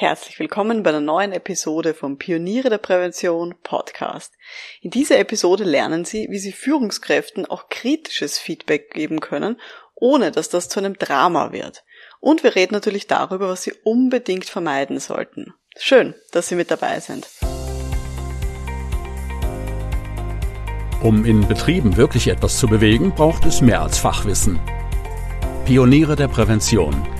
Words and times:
Herzlich 0.00 0.38
willkommen 0.38 0.82
bei 0.82 0.88
einer 0.88 1.02
neuen 1.02 1.30
Episode 1.32 1.92
vom 1.92 2.16
Pioniere 2.16 2.70
der 2.70 2.78
Prävention 2.78 3.54
Podcast. 3.62 4.32
In 4.80 4.90
dieser 4.90 5.18
Episode 5.18 5.64
lernen 5.64 6.06
Sie, 6.06 6.26
wie 6.30 6.38
Sie 6.38 6.52
Führungskräften 6.52 7.44
auch 7.44 7.68
kritisches 7.68 8.38
Feedback 8.38 8.94
geben 8.94 9.20
können, 9.20 9.60
ohne 9.94 10.30
dass 10.30 10.48
das 10.48 10.70
zu 10.70 10.80
einem 10.80 10.94
Drama 10.94 11.52
wird. 11.52 11.84
Und 12.18 12.42
wir 12.42 12.56
reden 12.56 12.72
natürlich 12.72 13.08
darüber, 13.08 13.50
was 13.50 13.62
Sie 13.62 13.74
unbedingt 13.84 14.46
vermeiden 14.46 15.00
sollten. 15.00 15.52
Schön, 15.76 16.14
dass 16.32 16.48
Sie 16.48 16.54
mit 16.54 16.70
dabei 16.70 16.98
sind. 17.00 17.28
Um 21.02 21.26
in 21.26 21.46
Betrieben 21.46 21.98
wirklich 21.98 22.28
etwas 22.28 22.58
zu 22.58 22.68
bewegen, 22.68 23.14
braucht 23.14 23.44
es 23.44 23.60
mehr 23.60 23.82
als 23.82 23.98
Fachwissen. 23.98 24.60
Pioniere 25.66 26.16
der 26.16 26.28
Prävention– 26.28 27.06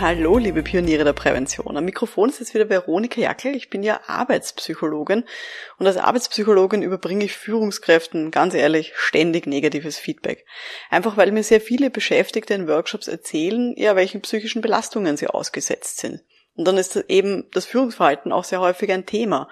Hallo, 0.00 0.38
liebe 0.38 0.62
Pioniere 0.62 1.04
der 1.04 1.12
Prävention. 1.12 1.76
Am 1.76 1.84
Mikrofon 1.84 2.28
ist 2.28 2.40
jetzt 2.40 2.54
wieder 2.54 2.68
Veronika 2.68 3.20
Jackel. 3.20 3.54
Ich 3.54 3.70
bin 3.70 3.82
ja 3.82 4.00
Arbeitspsychologin 4.06 5.24
und 5.78 5.86
als 5.86 5.96
Arbeitspsychologin 5.96 6.82
überbringe 6.82 7.24
ich 7.24 7.34
Führungskräften, 7.34 8.30
ganz 8.30 8.54
ehrlich, 8.54 8.92
ständig 8.96 9.46
negatives 9.46 9.98
Feedback. 9.98 10.44
Einfach 10.90 11.16
weil 11.16 11.30
mir 11.30 11.44
sehr 11.44 11.60
viele 11.60 11.90
Beschäftigte 11.90 12.54
in 12.54 12.66
Workshops 12.66 13.06
erzählen, 13.06 13.74
ja, 13.76 13.94
welchen 13.94 14.22
psychischen 14.22 14.62
Belastungen 14.62 15.16
sie 15.16 15.28
ausgesetzt 15.28 15.98
sind. 15.98 16.20
Und 16.54 16.66
dann 16.66 16.78
ist 16.78 16.96
eben 17.08 17.48
das 17.52 17.64
Führungsverhalten 17.64 18.32
auch 18.32 18.44
sehr 18.44 18.60
häufig 18.60 18.90
ein 18.90 19.06
Thema. 19.06 19.48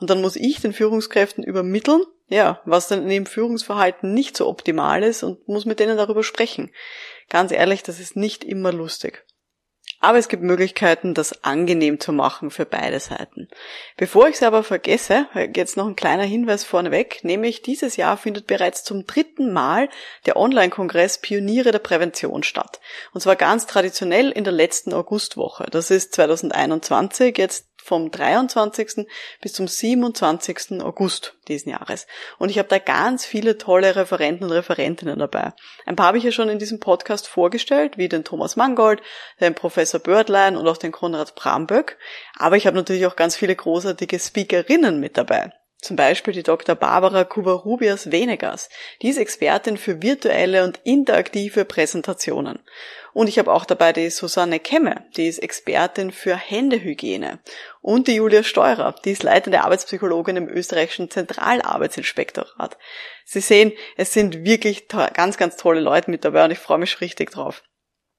Und 0.00 0.10
dann 0.10 0.20
muss 0.20 0.36
ich 0.36 0.60
den 0.60 0.72
Führungskräften 0.72 1.44
übermitteln, 1.44 2.02
ja, 2.28 2.60
was 2.64 2.88
dann 2.88 3.02
in 3.02 3.08
dem 3.08 3.26
Führungsverhalten 3.26 4.12
nicht 4.12 4.36
so 4.36 4.48
optimal 4.48 5.02
ist 5.02 5.22
und 5.22 5.46
muss 5.48 5.64
mit 5.64 5.80
denen 5.80 5.96
darüber 5.96 6.22
sprechen. 6.22 6.70
Ganz 7.28 7.52
ehrlich, 7.52 7.82
das 7.82 8.00
ist 8.00 8.16
nicht 8.16 8.44
immer 8.44 8.72
lustig. 8.72 9.24
Aber 10.04 10.18
es 10.18 10.26
gibt 10.26 10.42
Möglichkeiten, 10.42 11.14
das 11.14 11.44
angenehm 11.44 12.00
zu 12.00 12.12
machen 12.12 12.50
für 12.50 12.66
beide 12.66 12.98
Seiten. 12.98 13.46
Bevor 13.96 14.28
ich 14.28 14.34
es 14.34 14.42
aber 14.42 14.64
vergesse, 14.64 15.28
jetzt 15.54 15.76
noch 15.76 15.86
ein 15.86 15.94
kleiner 15.94 16.24
Hinweis 16.24 16.64
vorneweg, 16.64 17.20
nämlich 17.22 17.62
dieses 17.62 17.94
Jahr 17.94 18.16
findet 18.16 18.48
bereits 18.48 18.82
zum 18.82 19.06
dritten 19.06 19.52
Mal 19.52 19.88
der 20.26 20.36
Online-Kongress 20.36 21.18
Pioniere 21.18 21.70
der 21.70 21.78
Prävention 21.78 22.42
statt. 22.42 22.80
Und 23.12 23.20
zwar 23.20 23.36
ganz 23.36 23.66
traditionell 23.66 24.32
in 24.32 24.42
der 24.42 24.52
letzten 24.52 24.92
Augustwoche. 24.92 25.66
Das 25.70 25.92
ist 25.92 26.16
2021 26.16 27.38
jetzt 27.38 27.71
vom 27.82 28.10
23. 28.10 29.06
bis 29.40 29.52
zum 29.52 29.66
27. 29.66 30.82
August 30.82 31.34
diesen 31.48 31.70
Jahres. 31.70 32.06
Und 32.38 32.50
ich 32.50 32.58
habe 32.58 32.68
da 32.68 32.78
ganz 32.78 33.24
viele 33.24 33.58
tolle 33.58 33.96
Referenten 33.96 34.44
und 34.44 34.52
Referentinnen 34.52 35.18
dabei. 35.18 35.52
Ein 35.86 35.96
paar 35.96 36.06
habe 36.06 36.18
ich 36.18 36.24
ja 36.24 36.32
schon 36.32 36.48
in 36.48 36.58
diesem 36.58 36.80
Podcast 36.80 37.26
vorgestellt, 37.26 37.98
wie 37.98 38.08
den 38.08 38.24
Thomas 38.24 38.56
Mangold, 38.56 39.02
den 39.40 39.54
Professor 39.54 40.00
Bördlein 40.00 40.56
und 40.56 40.68
auch 40.68 40.76
den 40.76 40.92
Konrad 40.92 41.34
Bramböck. 41.34 41.98
Aber 42.36 42.56
ich 42.56 42.66
habe 42.66 42.76
natürlich 42.76 43.06
auch 43.06 43.16
ganz 43.16 43.36
viele 43.36 43.56
großartige 43.56 44.18
Speakerinnen 44.18 45.00
mit 45.00 45.18
dabei. 45.18 45.52
Zum 45.82 45.96
Beispiel 45.96 46.32
die 46.32 46.44
Dr. 46.44 46.76
Barbara 46.76 47.24
Kubarubias 47.24 48.12
Venegas. 48.12 48.68
Die 49.02 49.08
ist 49.08 49.18
Expertin 49.18 49.76
für 49.76 50.00
virtuelle 50.00 50.62
und 50.62 50.78
interaktive 50.84 51.64
Präsentationen. 51.64 52.60
Und 53.12 53.26
ich 53.28 53.36
habe 53.40 53.52
auch 53.52 53.64
dabei 53.64 53.92
die 53.92 54.08
Susanne 54.08 54.60
Kemme, 54.60 55.04
die 55.16 55.26
ist 55.26 55.40
Expertin 55.40 56.12
für 56.12 56.36
Händehygiene. 56.36 57.40
Und 57.80 58.06
die 58.06 58.14
Julia 58.14 58.44
Steurer, 58.44 58.94
die 59.04 59.10
ist 59.10 59.24
leitende 59.24 59.62
Arbeitspsychologin 59.62 60.36
im 60.36 60.48
österreichischen 60.48 61.10
Zentralarbeitsinspektorat. 61.10 62.78
Sie 63.24 63.40
sehen, 63.40 63.72
es 63.96 64.12
sind 64.12 64.44
wirklich 64.44 64.86
ganz, 64.86 65.36
ganz 65.36 65.56
tolle 65.56 65.80
Leute 65.80 66.12
mit 66.12 66.24
dabei 66.24 66.44
und 66.44 66.52
ich 66.52 66.60
freue 66.60 66.78
mich 66.78 67.00
richtig 67.00 67.32
drauf. 67.32 67.64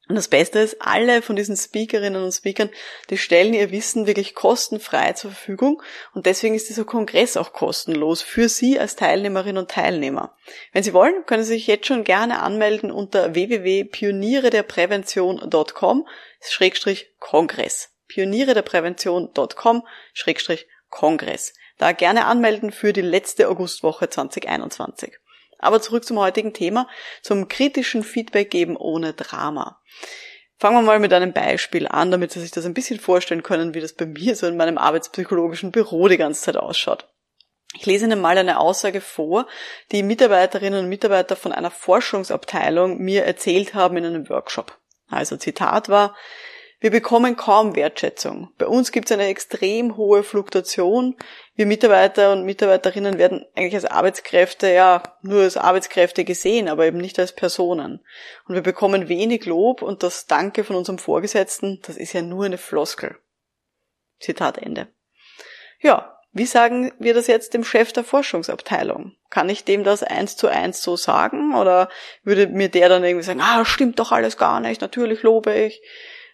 Und 0.10 0.16
das 0.16 0.28
Beste 0.28 0.60
ist, 0.60 0.82
alle 0.82 1.22
von 1.22 1.38
diesen 1.38 1.56
Speakerinnen 1.56 2.22
und 2.22 2.34
Speakern, 2.34 2.70
die 3.10 3.18
stellen 3.18 3.54
ihr 3.54 3.72
Wissen 3.72 4.06
wirklich 4.06 4.36
kostenfrei 4.36 5.14
zur 5.14 5.32
Verfügung 5.32 5.82
und 6.14 6.26
deswegen 6.26 6.56
ist 6.56 6.68
dieser 6.68 6.84
Kongress 6.84 7.38
auch 7.38 7.54
kostenlos 7.54 8.22
für 8.22 8.50
Sie 8.50 8.78
als 8.78 8.98
Teilnehmerinnen 8.98 9.60
und 9.60 9.72
Teilnehmer. 9.72 10.36
Wenn 10.74 10.84
Sie 10.84 10.94
wollen, 10.94 11.26
können 11.26 11.44
Sie 11.44 11.54
sich 11.54 11.68
jetzt 11.68 11.88
schon 11.88 12.04
gerne 12.04 12.42
anmelden 12.42 12.92
unter 12.92 13.34
www.pionierederprävention.com 13.34 16.08
Schrägstrich 16.42 17.14
Kongress. 17.20 17.92
Pionierederprävention.com 18.10 19.88
Schrägstrich 20.12 20.68
Kongress. 20.90 21.54
Da 21.78 21.94
gerne 21.94 22.26
anmelden 22.26 22.74
für 22.74 22.92
die 22.92 23.02
letzte 23.02 23.48
Augustwoche 23.48 24.10
2021. 24.10 25.14
Aber 25.64 25.82
zurück 25.82 26.06
zum 26.06 26.20
heutigen 26.20 26.54
Thema, 26.54 26.88
zum 27.22 27.48
kritischen 27.48 28.04
Feedback 28.04 28.52
geben 28.52 28.76
ohne 28.78 29.14
Drama. 29.14 29.82
Fangen 30.58 30.78
wir 30.78 30.82
mal 30.82 31.00
mit 31.00 31.12
einem 31.14 31.34
Beispiel 31.34 31.88
an, 31.88 32.12
damit 32.12 32.32
Sie 32.32 32.40
sich 32.40 32.52
das 32.52 32.66
ein 32.66 32.74
bisschen 32.74 33.00
vorstellen 33.00 33.44
können, 33.44 33.74
wie 33.74 33.82
das 33.82 33.94
bei 33.94 34.06
mir 34.06 34.36
so 34.36 34.48
in 34.48 34.56
meinem 34.56 34.78
arbeitspsychologischen 34.78 35.72
Büro 35.72 36.08
die 36.08 36.18
ganze 36.18 36.42
Zeit 36.42 36.58
ausschaut. 36.58 37.10
Ich 37.76 37.86
lese 37.86 38.06
Ihnen 38.06 38.22
mal 38.22 38.38
eine 38.38 38.60
Aussage 38.60 39.02
vor, 39.02 39.48
die 39.92 40.04
Mitarbeiterinnen 40.04 40.84
und 40.84 40.90
Mitarbeiter 40.90 41.36
von 41.36 41.52
einer 41.52 41.72
Forschungsabteilung 41.72 43.00
mir 43.00 43.26
erzählt 43.26 43.74
haben 43.74 43.98
in 43.98 44.06
einem 44.06 44.30
Workshop. 44.30 44.78
Also 45.10 45.38
Zitat 45.38 45.90
war, 45.90 46.16
wir 46.84 46.92
bekommen 46.92 47.38
kaum 47.38 47.78
Wertschätzung. 47.78 48.52
Bei 48.58 48.68
uns 48.68 48.92
gibt 48.92 49.06
es 49.06 49.14
eine 49.14 49.28
extrem 49.28 49.96
hohe 49.96 50.22
Fluktuation. 50.22 51.16
Wir 51.56 51.66
Mitarbeiter 51.66 52.34
und 52.34 52.44
Mitarbeiterinnen 52.44 53.18
werden 53.18 53.46
eigentlich 53.56 53.76
als 53.76 53.86
Arbeitskräfte 53.86 54.68
ja 54.68 55.02
nur 55.22 55.44
als 55.44 55.56
Arbeitskräfte 55.56 56.26
gesehen, 56.26 56.68
aber 56.68 56.86
eben 56.86 56.98
nicht 56.98 57.18
als 57.20 57.32
Personen. 57.32 58.04
Und 58.50 58.56
wir 58.56 58.62
bekommen 58.62 59.08
wenig 59.08 59.46
Lob 59.46 59.82
und 59.82 60.04
das 60.04 60.26
Danke 60.26 60.66
von 60.66 60.76
unserem 60.76 60.98
Vorgesetzten, 60.98 61.80
das 61.88 61.96
ist 61.96 62.12
ja 62.12 62.22
nur 62.22 62.44
eine 62.44 62.58
Floskel. 62.58 63.16
Zitat 64.20 64.58
Ende. 64.58 64.90
Ja, 65.80 66.20
wie 66.34 66.46
sagen 66.46 66.92
wir 67.00 67.14
das 67.14 67.28
jetzt 67.28 67.54
dem 67.54 67.64
Chef 67.64 67.94
der 67.94 68.04
Forschungsabteilung? 68.04 69.16
Kann 69.30 69.48
ich 69.48 69.64
dem 69.64 69.86
das 69.86 70.04
eins 70.04 70.36
zu 70.36 70.50
eins 70.50 70.84
so 70.84 70.98
sagen? 70.98 71.56
Oder 71.56 71.88
würde 72.24 72.48
mir 72.48 72.68
der 72.68 72.90
dann 72.90 73.06
irgendwie 73.06 73.24
sagen, 73.24 73.40
ah, 73.40 73.64
stimmt 73.64 74.00
doch 74.00 74.12
alles 74.12 74.36
gar 74.36 74.60
nicht, 74.60 74.82
natürlich 74.82 75.24
lobe 75.24 75.54
ich. 75.54 75.82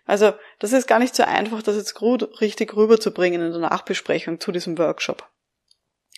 Also 0.10 0.34
das 0.58 0.74
ist 0.74 0.88
gar 0.88 0.98
nicht 0.98 1.16
so 1.16 1.22
einfach, 1.22 1.62
das 1.62 1.76
jetzt 1.76 1.94
gut 1.94 2.42
richtig 2.42 2.76
rüberzubringen 2.76 3.44
in 3.44 3.52
der 3.52 3.62
Nachbesprechung 3.62 4.40
zu 4.40 4.52
diesem 4.52 4.76
Workshop. 4.80 5.30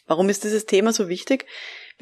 Warum 0.07 0.29
ist 0.29 0.45
dieses 0.45 0.65
Thema 0.65 0.93
so 0.93 1.09
wichtig? 1.09 1.45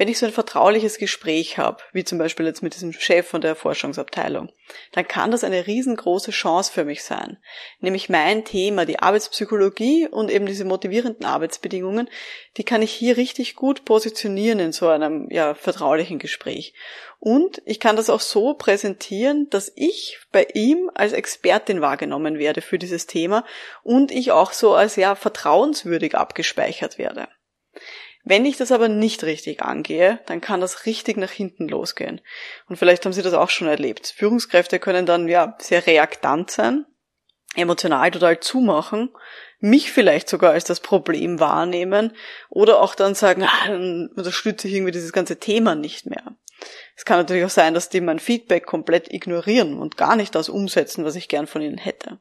Wenn 0.00 0.08
ich 0.08 0.18
so 0.18 0.24
ein 0.24 0.32
vertrauliches 0.32 0.96
Gespräch 0.96 1.58
habe, 1.58 1.82
wie 1.92 2.04
zum 2.04 2.16
Beispiel 2.16 2.46
jetzt 2.46 2.62
mit 2.62 2.74
diesem 2.74 2.90
Chef 2.90 3.26
von 3.28 3.42
der 3.42 3.54
Forschungsabteilung, 3.54 4.50
dann 4.92 5.06
kann 5.06 5.30
das 5.30 5.44
eine 5.44 5.66
riesengroße 5.66 6.30
Chance 6.30 6.72
für 6.72 6.86
mich 6.86 7.04
sein. 7.04 7.36
Nämlich 7.80 8.08
mein 8.08 8.46
Thema, 8.46 8.86
die 8.86 8.98
Arbeitspsychologie 8.98 10.08
und 10.08 10.30
eben 10.30 10.46
diese 10.46 10.64
motivierenden 10.64 11.26
Arbeitsbedingungen, 11.26 12.08
die 12.56 12.64
kann 12.64 12.80
ich 12.80 12.92
hier 12.92 13.18
richtig 13.18 13.56
gut 13.56 13.84
positionieren 13.84 14.58
in 14.58 14.72
so 14.72 14.88
einem 14.88 15.28
ja, 15.30 15.52
vertraulichen 15.52 16.18
Gespräch. 16.18 16.72
Und 17.18 17.60
ich 17.66 17.78
kann 17.78 17.96
das 17.96 18.08
auch 18.08 18.20
so 18.20 18.54
präsentieren, 18.54 19.50
dass 19.50 19.70
ich 19.76 20.18
bei 20.32 20.46
ihm 20.54 20.90
als 20.94 21.12
Expertin 21.12 21.82
wahrgenommen 21.82 22.38
werde 22.38 22.62
für 22.62 22.78
dieses 22.78 23.06
Thema 23.06 23.44
und 23.82 24.12
ich 24.12 24.32
auch 24.32 24.52
so 24.52 24.72
als 24.72 24.96
ja 24.96 25.14
vertrauenswürdig 25.14 26.14
abgespeichert 26.14 26.96
werde. 26.96 27.28
Wenn 28.22 28.44
ich 28.44 28.56
das 28.56 28.70
aber 28.70 28.88
nicht 28.88 29.24
richtig 29.24 29.62
angehe, 29.62 30.20
dann 30.26 30.40
kann 30.40 30.60
das 30.60 30.84
richtig 30.86 31.16
nach 31.16 31.30
hinten 31.30 31.68
losgehen. 31.68 32.20
Und 32.68 32.76
vielleicht 32.76 33.04
haben 33.04 33.12
Sie 33.12 33.22
das 33.22 33.32
auch 33.32 33.50
schon 33.50 33.68
erlebt. 33.68 34.14
Führungskräfte 34.16 34.78
können 34.78 35.06
dann 35.06 35.28
ja 35.28 35.56
sehr 35.58 35.86
reaktant 35.86 36.50
sein, 36.50 36.84
emotional 37.56 38.10
total 38.10 38.40
zumachen, 38.40 39.10
mich 39.58 39.90
vielleicht 39.92 40.28
sogar 40.28 40.52
als 40.52 40.64
das 40.64 40.80
Problem 40.80 41.40
wahrnehmen 41.40 42.12
oder 42.48 42.80
auch 42.80 42.94
dann 42.94 43.14
sagen, 43.14 43.44
ah, 43.44 43.66
dann 43.66 44.08
unterstütze 44.14 44.68
ich 44.68 44.74
irgendwie 44.74 44.92
dieses 44.92 45.12
ganze 45.12 45.38
Thema 45.38 45.74
nicht 45.74 46.06
mehr. 46.06 46.36
Es 46.96 47.04
kann 47.04 47.18
natürlich 47.18 47.44
auch 47.44 47.50
sein, 47.50 47.72
dass 47.72 47.88
die 47.88 48.00
mein 48.00 48.18
Feedback 48.18 48.66
komplett 48.66 49.12
ignorieren 49.12 49.78
und 49.78 49.96
gar 49.96 50.16
nicht 50.16 50.34
das 50.34 50.48
umsetzen, 50.48 51.04
was 51.04 51.16
ich 51.16 51.28
gern 51.28 51.46
von 51.46 51.62
ihnen 51.62 51.78
hätte. 51.78 52.18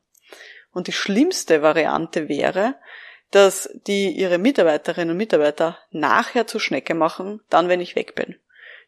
Und 0.72 0.88
die 0.88 0.94
schlimmste 0.94 1.62
Variante 1.62 2.30
wäre, 2.30 2.76
dass 3.32 3.70
die 3.88 4.10
ihre 4.12 4.38
Mitarbeiterinnen 4.38 5.12
und 5.12 5.18
Mitarbeiter 5.18 5.78
nachher 5.92 6.48
zur 6.48 6.60
Schnecke 6.60 6.96
machen, 6.96 7.42
dann 7.50 7.70
wenn 7.70 7.82
ich 7.82 7.96
weg 7.96 8.16
bin. 8.16 8.36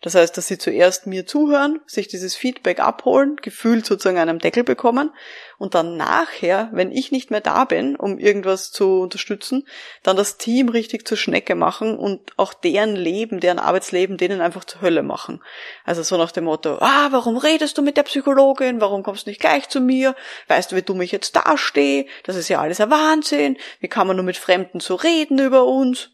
Das 0.02 0.16
heißt, 0.16 0.36
dass 0.36 0.48
sie 0.48 0.58
zuerst 0.58 1.06
mir 1.06 1.28
zuhören, 1.28 1.80
sich 1.86 2.08
dieses 2.08 2.36
Feedback 2.36 2.80
abholen, 2.80 3.36
gefühlt 3.42 3.86
sozusagen 3.86 4.18
einen 4.18 4.40
Deckel 4.40 4.64
bekommen 4.64 5.12
und 5.60 5.76
dann 5.76 5.96
nachher, 5.96 6.70
wenn 6.74 6.92
ich 6.92 7.12
nicht 7.12 7.30
mehr 7.30 7.40
da 7.40 7.66
bin, 7.66 7.96
um 7.96 8.18
irgendwas 8.18 8.72
zu 8.72 9.02
unterstützen, 9.02 9.68
dann 10.02 10.18
das 10.18 10.38
Team 10.38 10.70
richtig 10.70 11.08
zur 11.08 11.18
Schnecke 11.18 11.54
machen 11.54 12.00
und 12.00 12.34
auch 12.38 12.56
deren 12.56 12.96
Leben, 12.96 13.40
deren 13.40 13.60
Arbeitsleben 13.60 14.18
denen 14.18 14.42
einfach 14.42 14.66
zur 14.66 14.82
Hölle 14.82 15.04
machen. 15.04 15.44
Also 15.86 16.02
so 16.02 16.18
nach 16.18 16.32
dem 16.32 16.46
Motto, 16.46 16.80
ah, 16.80 17.10
warum 17.12 17.38
redest 17.38 17.78
du 17.78 17.84
mit 17.84 17.96
der 17.96 18.04
Psychologin? 18.04 18.82
Warum 18.82 19.04
kommst 19.04 19.28
du 19.28 19.30
nicht 19.30 19.40
gleich 19.40 19.70
zu 19.70 19.82
mir? 19.82 20.16
Weißt 20.48 20.72
du, 20.72 20.76
wie 20.76 20.82
dumm 20.82 21.02
ich 21.02 21.12
jetzt 21.12 21.36
dastehe? 21.36 22.08
Das 22.24 22.36
ist 22.36 22.50
ja 22.50 22.60
alles 22.60 22.82
ein 22.82 22.90
Wahnsinn. 22.90 23.58
Wie 23.80 23.88
kann 23.88 24.08
man 24.08 24.16
nur 24.16 24.26
mit 24.26 24.38
Fremden 24.38 24.80
so 24.80 24.96
reden 24.96 25.38
über 25.38 25.66
uns? 25.66 26.10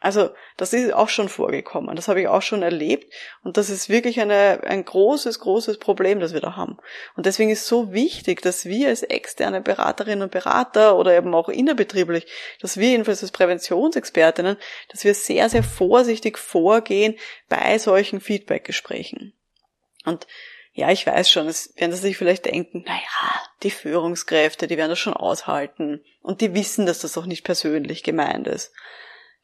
Also 0.00 0.30
das 0.56 0.72
ist 0.72 0.92
auch 0.92 1.08
schon 1.08 1.28
vorgekommen, 1.28 1.96
das 1.96 2.06
habe 2.06 2.20
ich 2.20 2.28
auch 2.28 2.42
schon 2.42 2.62
erlebt 2.62 3.12
und 3.42 3.56
das 3.56 3.68
ist 3.68 3.88
wirklich 3.88 4.20
eine, 4.20 4.60
ein 4.62 4.84
großes, 4.84 5.40
großes 5.40 5.78
Problem, 5.78 6.20
das 6.20 6.32
wir 6.32 6.40
da 6.40 6.54
haben. 6.54 6.78
Und 7.16 7.26
deswegen 7.26 7.50
ist 7.50 7.66
so 7.66 7.92
wichtig, 7.92 8.40
dass 8.40 8.64
wir 8.64 8.88
als 8.88 9.02
externe 9.02 9.60
Beraterinnen 9.60 10.22
und 10.22 10.30
Berater 10.30 10.96
oder 10.96 11.16
eben 11.16 11.34
auch 11.34 11.48
innerbetrieblich, 11.48 12.26
dass 12.60 12.76
wir 12.76 12.90
jedenfalls 12.90 13.22
als 13.22 13.32
Präventionsexpertinnen, 13.32 14.56
dass 14.88 15.02
wir 15.02 15.14
sehr, 15.14 15.48
sehr 15.48 15.64
vorsichtig 15.64 16.38
vorgehen 16.38 17.16
bei 17.48 17.76
solchen 17.78 18.20
Feedbackgesprächen. 18.20 19.32
Und 20.04 20.28
ja, 20.74 20.92
ich 20.92 21.04
weiß 21.04 21.28
schon, 21.28 21.48
es 21.48 21.74
werden 21.76 21.90
sie 21.90 21.98
sich 21.98 22.16
vielleicht 22.16 22.44
denken, 22.44 22.84
naja, 22.86 23.42
die 23.64 23.72
Führungskräfte, 23.72 24.68
die 24.68 24.76
werden 24.76 24.90
das 24.90 25.00
schon 25.00 25.14
aushalten 25.14 26.04
und 26.22 26.40
die 26.40 26.54
wissen, 26.54 26.86
dass 26.86 27.00
das 27.00 27.18
auch 27.18 27.26
nicht 27.26 27.42
persönlich 27.42 28.04
gemeint 28.04 28.46
ist. 28.46 28.72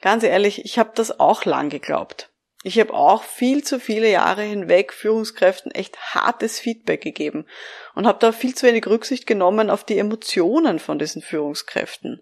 Ganz 0.05 0.23
ehrlich, 0.23 0.67
ich 0.67 0.79
habe 0.79 0.91
das 0.95 1.19
auch 1.19 1.47
lang 1.47 1.71
geglaubt. 1.71 2.31
Ich 2.63 2.79
habe 2.79 2.93
auch 2.93 3.23
viel 3.23 3.65
zu 3.65 3.81
viele 3.81 4.11
Jahre 4.11 4.43
hinweg 4.43 4.93
Führungskräften 4.93 5.73
echt 5.73 5.99
hartes 5.99 6.61
Feedback 6.61 7.01
gegeben 7.01 7.47
und 7.95 8.07
habe 8.07 8.19
da 8.19 8.31
viel 8.31 8.55
zu 8.55 8.67
wenig 8.67 8.87
Rücksicht 8.87 9.27
genommen 9.27 9.71
auf 9.71 9.83
die 9.83 9.97
Emotionen 9.97 10.79
von 10.79 10.99
diesen 10.99 11.23
Führungskräften. 11.23 12.21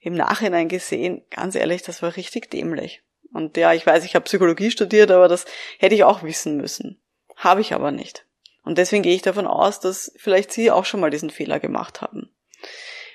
Im 0.00 0.12
Nachhinein 0.12 0.68
gesehen, 0.68 1.24
ganz 1.30 1.54
ehrlich, 1.54 1.80
das 1.80 2.02
war 2.02 2.14
richtig 2.14 2.50
dämlich. 2.50 3.02
Und 3.32 3.56
ja, 3.56 3.72
ich 3.72 3.86
weiß, 3.86 4.04
ich 4.04 4.14
habe 4.14 4.26
Psychologie 4.26 4.70
studiert, 4.70 5.10
aber 5.10 5.26
das 5.26 5.46
hätte 5.78 5.94
ich 5.94 6.04
auch 6.04 6.24
wissen 6.24 6.58
müssen. 6.58 7.00
Habe 7.36 7.62
ich 7.62 7.72
aber 7.72 7.90
nicht. 7.90 8.26
Und 8.64 8.76
deswegen 8.76 9.02
gehe 9.02 9.14
ich 9.14 9.22
davon 9.22 9.46
aus, 9.46 9.80
dass 9.80 10.12
vielleicht 10.18 10.52
Sie 10.52 10.70
auch 10.70 10.84
schon 10.84 11.00
mal 11.00 11.10
diesen 11.10 11.30
Fehler 11.30 11.58
gemacht 11.58 12.02
haben. 12.02 12.34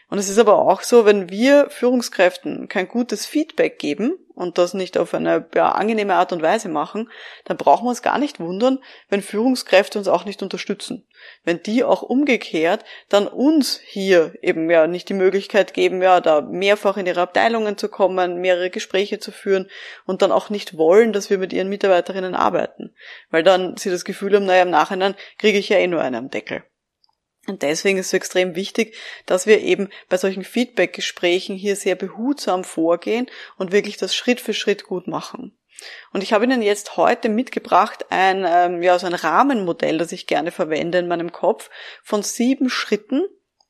Und 0.10 0.18
es 0.18 0.28
ist 0.28 0.40
aber 0.40 0.58
auch 0.58 0.82
so, 0.82 1.06
wenn 1.06 1.30
wir 1.30 1.70
Führungskräften 1.70 2.68
kein 2.68 2.88
gutes 2.88 3.28
Feedback 3.28 3.78
geben 3.78 4.18
und 4.34 4.58
das 4.58 4.74
nicht 4.74 4.98
auf 4.98 5.14
eine 5.14 5.48
ja, 5.54 5.72
angenehme 5.74 6.16
Art 6.16 6.34
und 6.34 6.42
Weise 6.42 6.68
machen, 6.68 7.12
dann 7.46 7.58
brauchen 7.58 7.86
wir 7.86 7.90
uns 7.90 8.02
gar 8.02 8.18
nicht 8.18 8.40
wundern, 8.40 8.80
wenn 9.10 9.22
Führungskräfte 9.22 10.00
uns 10.00 10.08
auch 10.08 10.26
nicht 10.26 10.42
unterstützen. 10.42 11.06
Wenn 11.44 11.62
die 11.62 11.84
auch 11.84 12.02
umgekehrt 12.02 12.86
dann 13.10 13.28
uns 13.28 13.80
hier 13.86 14.34
eben 14.42 14.72
ja 14.72 14.88
nicht 14.88 15.10
die 15.10 15.14
Möglichkeit 15.14 15.76
geben, 15.76 16.02
ja, 16.02 16.22
da 16.22 16.42
mehrfach 16.42 16.98
in 16.98 17.06
ihre 17.06 17.22
Abteilungen 17.22 17.78
zu 17.78 17.88
kommen, 17.88 18.42
mehrere 18.42 18.72
Gespräche 18.72 19.20
zu 19.20 19.32
führen 19.32 19.70
und 20.08 20.24
dann 20.24 20.32
auch 20.32 20.50
nicht 20.50 20.76
wollen, 20.76 21.14
dass 21.14 21.30
wir 21.30 21.38
mit 21.38 21.54
ihren 21.54 21.70
Mitarbeiterinnen 21.70 22.34
arbeiten. 22.34 22.96
Weil 23.30 23.44
dann 23.44 23.78
sie 23.78 23.92
das 23.92 24.06
Gefühl 24.06 24.36
haben, 24.36 24.46
naja, 24.46 24.64
im 24.64 24.72
Nachhinein 24.72 25.14
kriege 25.38 25.60
ich 25.60 25.70
ja 25.70 25.78
eh 25.78 25.86
nur 25.86 26.02
einen 26.02 26.16
am 26.16 26.30
Deckel. 26.32 26.64
Und 27.50 27.64
deswegen 27.64 27.98
ist 27.98 28.08
es 28.08 28.14
extrem 28.14 28.56
wichtig, 28.56 28.96
dass 29.26 29.48
wir 29.48 29.62
eben 29.62 29.90
bei 30.08 30.18
solchen 30.18 30.44
Feedback-Gesprächen 30.44 31.56
hier 31.56 31.76
sehr 31.76 31.96
behutsam 31.96 32.64
vorgehen 32.64 33.28
und 33.58 33.72
wirklich 33.72 33.98
das 33.98 34.16
Schritt 34.16 34.40
für 34.40 34.54
Schritt 34.54 34.84
gut 34.84 35.08
machen. 35.08 35.58
Und 36.14 36.24
ich 36.24 36.34
habe 36.34 36.44
Ihnen 36.44 36.62
jetzt 36.62 36.98
heute 36.98 37.30
mitgebracht 37.30 38.06
ein, 38.10 38.46
ähm, 38.48 38.84
ja, 38.84 39.00
so 39.00 39.08
ein 39.08 39.14
Rahmenmodell, 39.14 39.98
das 39.98 40.12
ich 40.12 40.28
gerne 40.28 40.52
verwende 40.52 41.00
in 41.00 41.08
meinem 41.08 41.32
Kopf 41.32 41.70
von 42.04 42.22
sieben 42.22 42.70
Schritten, 42.70 43.24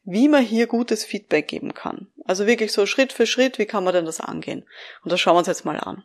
wie 0.04 0.28
man 0.28 0.44
hier 0.44 0.68
gutes 0.68 1.06
Feedback 1.06 1.48
geben 1.48 1.74
kann. 1.74 2.08
Also 2.26 2.48
wirklich 2.48 2.72
so 2.72 2.86
Schritt 2.86 3.14
für 3.14 3.28
Schritt, 3.28 3.60
wie 3.60 3.66
kann 3.66 3.84
man 3.84 3.94
denn 3.94 4.06
das 4.06 4.20
angehen? 4.20 4.66
Und 5.04 5.12
das 5.12 5.22
schauen 5.22 5.36
wir 5.36 5.40
uns 5.40 5.48
jetzt 5.48 5.66
mal 5.66 5.80
an 5.80 6.04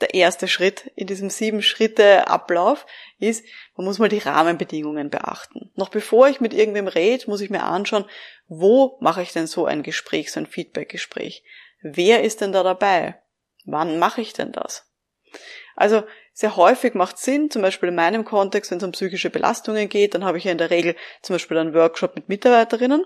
der 0.00 0.14
erste 0.14 0.48
Schritt 0.48 0.90
in 0.96 1.06
diesem 1.06 1.30
sieben 1.30 1.62
Schritte 1.62 2.26
Ablauf 2.28 2.86
ist, 3.18 3.44
man 3.76 3.86
muss 3.86 3.98
mal 3.98 4.08
die 4.08 4.18
Rahmenbedingungen 4.18 5.10
beachten. 5.10 5.70
Noch 5.76 5.88
bevor 5.88 6.28
ich 6.28 6.40
mit 6.40 6.52
irgendwem 6.52 6.88
rede, 6.88 7.24
muss 7.28 7.40
ich 7.40 7.50
mir 7.50 7.62
anschauen, 7.62 8.04
wo 8.46 8.98
mache 9.00 9.22
ich 9.22 9.32
denn 9.32 9.46
so 9.46 9.66
ein 9.66 9.82
Gespräch, 9.82 10.32
so 10.32 10.40
ein 10.40 10.46
Feedbackgespräch? 10.46 11.44
Wer 11.82 12.22
ist 12.22 12.40
denn 12.40 12.52
da 12.52 12.62
dabei? 12.62 13.20
Wann 13.64 13.98
mache 13.98 14.20
ich 14.20 14.32
denn 14.32 14.52
das? 14.52 14.90
Also 15.76 16.02
sehr 16.32 16.56
häufig 16.56 16.94
macht 16.94 17.18
Sinn, 17.18 17.50
zum 17.50 17.62
Beispiel 17.62 17.88
in 17.88 17.94
meinem 17.94 18.24
Kontext, 18.24 18.70
wenn 18.70 18.78
es 18.78 18.84
um 18.84 18.92
psychische 18.92 19.30
Belastungen 19.30 19.88
geht, 19.88 20.14
dann 20.14 20.24
habe 20.24 20.38
ich 20.38 20.44
ja 20.44 20.52
in 20.52 20.58
der 20.58 20.70
Regel 20.70 20.96
zum 21.22 21.34
Beispiel 21.34 21.58
einen 21.58 21.74
Workshop 21.74 22.16
mit 22.16 22.28
Mitarbeiterinnen 22.28 23.04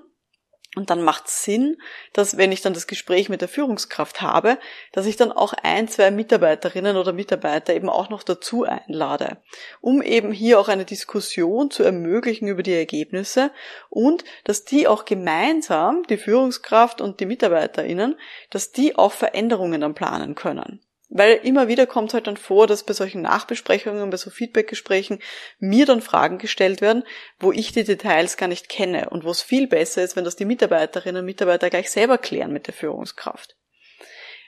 und 0.77 0.91
dann 0.91 1.03
macht 1.03 1.29
Sinn, 1.29 1.79
dass 2.13 2.37
wenn 2.37 2.53
ich 2.53 2.61
dann 2.61 2.75
das 2.75 2.87
Gespräch 2.87 3.31
mit 3.31 3.41
der 3.41 3.49
Führungskraft 3.49 4.21
habe, 4.21 4.59
dass 4.93 5.07
ich 5.07 5.17
dann 5.17 5.33
auch 5.33 5.55
ein, 5.63 5.89
zwei 5.89 6.11
Mitarbeiterinnen 6.11 6.97
oder 6.97 7.13
Mitarbeiter 7.13 7.75
eben 7.75 7.89
auch 7.89 8.11
noch 8.11 8.23
dazu 8.23 8.65
einlade, 8.65 9.39
um 9.81 10.03
eben 10.03 10.31
hier 10.31 10.61
auch 10.61 10.69
eine 10.69 10.85
Diskussion 10.85 11.71
zu 11.71 11.85
ermöglichen 11.85 12.49
über 12.49 12.63
die 12.63 12.75
Ergebnisse 12.75 13.51
und 13.89 14.25
dass 14.45 14.65
die 14.65 14.87
auch 14.87 15.07
gemeinsam, 15.07 16.03
die 16.05 16.19
Führungskraft 16.19 17.01
und 17.01 17.21
die 17.21 17.27
Mitarbeiterinnen, 17.27 18.17
dass 18.51 18.71
die 18.71 18.95
auch 18.95 19.13
Veränderungen 19.13 19.81
dann 19.81 19.95
planen 19.95 20.35
können. 20.35 20.81
Weil 21.11 21.41
immer 21.43 21.69
wieder 21.69 21.87
kommt 21.87 22.11
es 22.11 22.15
halt 22.15 22.27
dann 22.27 22.37
vor, 22.37 22.67
dass 22.67 22.83
bei 22.83 22.93
solchen 22.93 23.23
Nachbesprechungen, 23.23 24.11
bei 24.11 24.19
so 24.19 24.29
Feedbackgesprächen 24.29 25.21
mir 25.59 25.87
dann 25.87 26.03
Fragen 26.03 26.37
gestellt 26.37 26.83
werden, 26.83 27.03
wo 27.41 27.51
ich 27.51 27.73
die 27.73 27.85
Details 27.85 28.37
gar 28.37 28.49
nicht 28.49 28.69
kenne 28.69 29.09
und 29.09 29.25
wo 29.25 29.31
es 29.31 29.41
viel 29.41 29.67
besser 29.67 30.03
ist, 30.03 30.17
wenn 30.17 30.25
das 30.25 30.37
die 30.37 30.45
Mitarbeiterinnen 30.45 31.21
und 31.21 31.27
Mitarbeiter 31.27 31.71
gleich 31.71 31.91
selber 31.91 32.19
klären 32.19 32.53
mit 32.53 32.67
der 32.67 32.75
Führungskraft. 32.75 33.57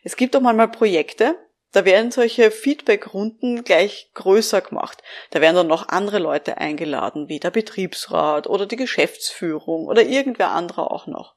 Es 0.03 0.17
gibt 0.17 0.37
auch 0.37 0.41
manchmal 0.41 0.69
Projekte, 0.69 1.35
da 1.73 1.85
werden 1.85 2.11
solche 2.11 2.51
Feedbackrunden 2.51 3.65
gleich 3.65 4.11
größer 4.15 4.61
gemacht. 4.61 5.03
Da 5.31 5.41
werden 5.41 5.57
dann 5.57 5.67
noch 5.69 5.89
andere 5.89 6.19
Leute 6.19 6.59
eingeladen, 6.59 7.29
wie 7.29 7.39
der 7.39 7.53
Betriebsrat 7.53 8.49
oder 8.49 8.67
die 8.67 8.77
Geschäftsführung 8.77 9.87
oder 9.87 10.03
irgendwer 10.03 10.51
anderer 10.51 10.91
auch 10.91 11.07
noch. 11.07 11.37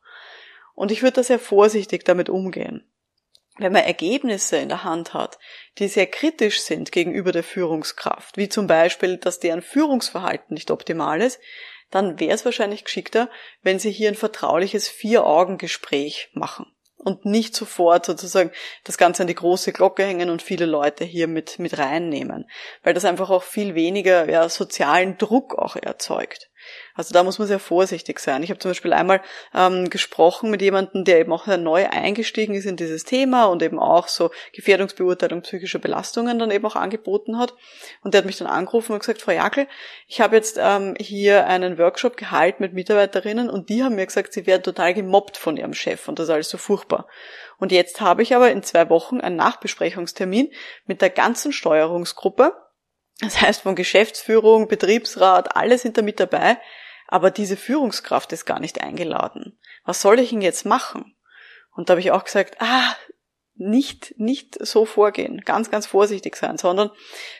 Und 0.73 0.91
ich 0.91 1.03
würde 1.03 1.17
da 1.17 1.23
sehr 1.23 1.39
vorsichtig 1.39 2.03
damit 2.03 2.29
umgehen 2.29 2.83
wenn 3.57 3.71
man 3.71 3.83
Ergebnisse 3.83 4.57
in 4.57 4.69
der 4.69 4.83
Hand 4.83 5.13
hat, 5.13 5.37
die 5.77 5.87
sehr 5.87 6.07
kritisch 6.07 6.61
sind 6.61 6.91
gegenüber 6.91 7.31
der 7.31 7.43
Führungskraft, 7.43 8.37
wie 8.37 8.49
zum 8.49 8.67
Beispiel, 8.67 9.17
dass 9.17 9.39
deren 9.39 9.61
Führungsverhalten 9.61 10.53
nicht 10.53 10.71
optimal 10.71 11.21
ist, 11.21 11.39
dann 11.91 12.19
wäre 12.19 12.33
es 12.33 12.45
wahrscheinlich 12.45 12.83
geschickter, 12.83 13.29
wenn 13.61 13.77
Sie 13.77 13.91
hier 13.91 14.09
ein 14.09 14.15
vertrauliches 14.15 14.87
Vier-Augen-Gespräch 14.87 16.31
machen 16.33 16.65
und 17.03 17.25
nicht 17.25 17.55
sofort 17.55 18.05
sozusagen 18.05 18.51
das 18.83 18.97
Ganze 18.97 19.23
an 19.23 19.27
die 19.27 19.35
große 19.35 19.73
Glocke 19.73 20.03
hängen 20.03 20.29
und 20.29 20.41
viele 20.41 20.65
Leute 20.65 21.03
hier 21.03 21.27
mit, 21.27 21.59
mit 21.59 21.77
reinnehmen, 21.77 22.49
weil 22.81 22.93
das 22.93 23.05
einfach 23.05 23.29
auch 23.29 23.43
viel 23.43 23.75
weniger 23.75 24.29
ja, 24.29 24.49
sozialen 24.49 25.17
Druck 25.17 25.55
auch 25.55 25.75
erzeugt. 25.75 26.49
Also 26.95 27.13
da 27.13 27.23
muss 27.23 27.39
man 27.39 27.47
sehr 27.47 27.59
vorsichtig 27.59 28.19
sein. 28.19 28.43
Ich 28.43 28.49
habe 28.49 28.59
zum 28.59 28.71
Beispiel 28.71 28.93
einmal 28.93 29.21
ähm, 29.53 29.89
gesprochen 29.89 30.51
mit 30.51 30.61
jemandem, 30.61 31.03
der 31.05 31.19
eben 31.19 31.33
auch 31.33 31.47
neu 31.47 31.87
eingestiegen 31.89 32.53
ist 32.53 32.65
in 32.65 32.75
dieses 32.75 33.03
Thema 33.03 33.45
und 33.45 33.63
eben 33.63 33.79
auch 33.79 34.07
so 34.07 34.31
Gefährdungsbeurteilung 34.53 35.41
psychischer 35.41 35.79
Belastungen 35.79 36.37
dann 36.39 36.51
eben 36.51 36.65
auch 36.65 36.75
angeboten 36.75 37.39
hat. 37.39 37.53
Und 38.03 38.13
der 38.13 38.19
hat 38.19 38.25
mich 38.25 38.37
dann 38.37 38.47
angerufen 38.47 38.93
und 38.93 38.99
gesagt, 38.99 39.21
Frau 39.21 39.31
Jakel, 39.31 39.67
ich 40.07 40.21
habe 40.21 40.35
jetzt 40.35 40.59
ähm, 40.61 40.95
hier 40.99 41.47
einen 41.47 41.77
Workshop 41.77 42.17
gehalten 42.17 42.61
mit 42.61 42.73
Mitarbeiterinnen 42.73 43.49
und 43.49 43.69
die 43.69 43.83
haben 43.83 43.95
mir 43.95 44.05
gesagt, 44.05 44.33
sie 44.33 44.45
werden 44.45 44.63
total 44.63 44.93
gemobbt 44.93 45.37
von 45.37 45.57
ihrem 45.57 45.73
Chef 45.73 46.07
und 46.07 46.19
das 46.19 46.25
ist 46.25 46.33
alles 46.33 46.49
so 46.49 46.57
furchtbar. 46.57 47.07
Und 47.57 47.71
jetzt 47.71 48.01
habe 48.01 48.23
ich 48.23 48.35
aber 48.35 48.51
in 48.51 48.61
zwei 48.61 48.89
Wochen 48.89 49.21
einen 49.21 49.35
Nachbesprechungstermin 49.35 50.51
mit 50.85 51.01
der 51.01 51.09
ganzen 51.09 51.51
Steuerungsgruppe 51.51 52.53
das 53.19 53.41
heißt, 53.41 53.61
von 53.61 53.75
Geschäftsführung, 53.75 54.67
Betriebsrat, 54.67 55.55
alle 55.55 55.77
sind 55.77 55.97
da 55.97 56.01
mit 56.01 56.19
dabei, 56.19 56.57
aber 57.07 57.31
diese 57.31 57.57
Führungskraft 57.57 58.31
ist 58.33 58.45
gar 58.45 58.59
nicht 58.59 58.81
eingeladen. 58.81 59.57
Was 59.85 60.01
soll 60.01 60.19
ich 60.19 60.29
denn 60.29 60.41
jetzt 60.41 60.65
machen? 60.65 61.15
Und 61.75 61.89
da 61.89 61.93
habe 61.93 62.01
ich 62.01 62.11
auch 62.11 62.23
gesagt, 62.23 62.57
ah, 62.59 62.95
nicht, 63.55 64.15
nicht 64.17 64.57
so 64.65 64.85
vorgehen, 64.85 65.41
ganz, 65.41 65.69
ganz 65.69 65.85
vorsichtig 65.85 66.35
sein, 66.35 66.57
sondern 66.57 66.89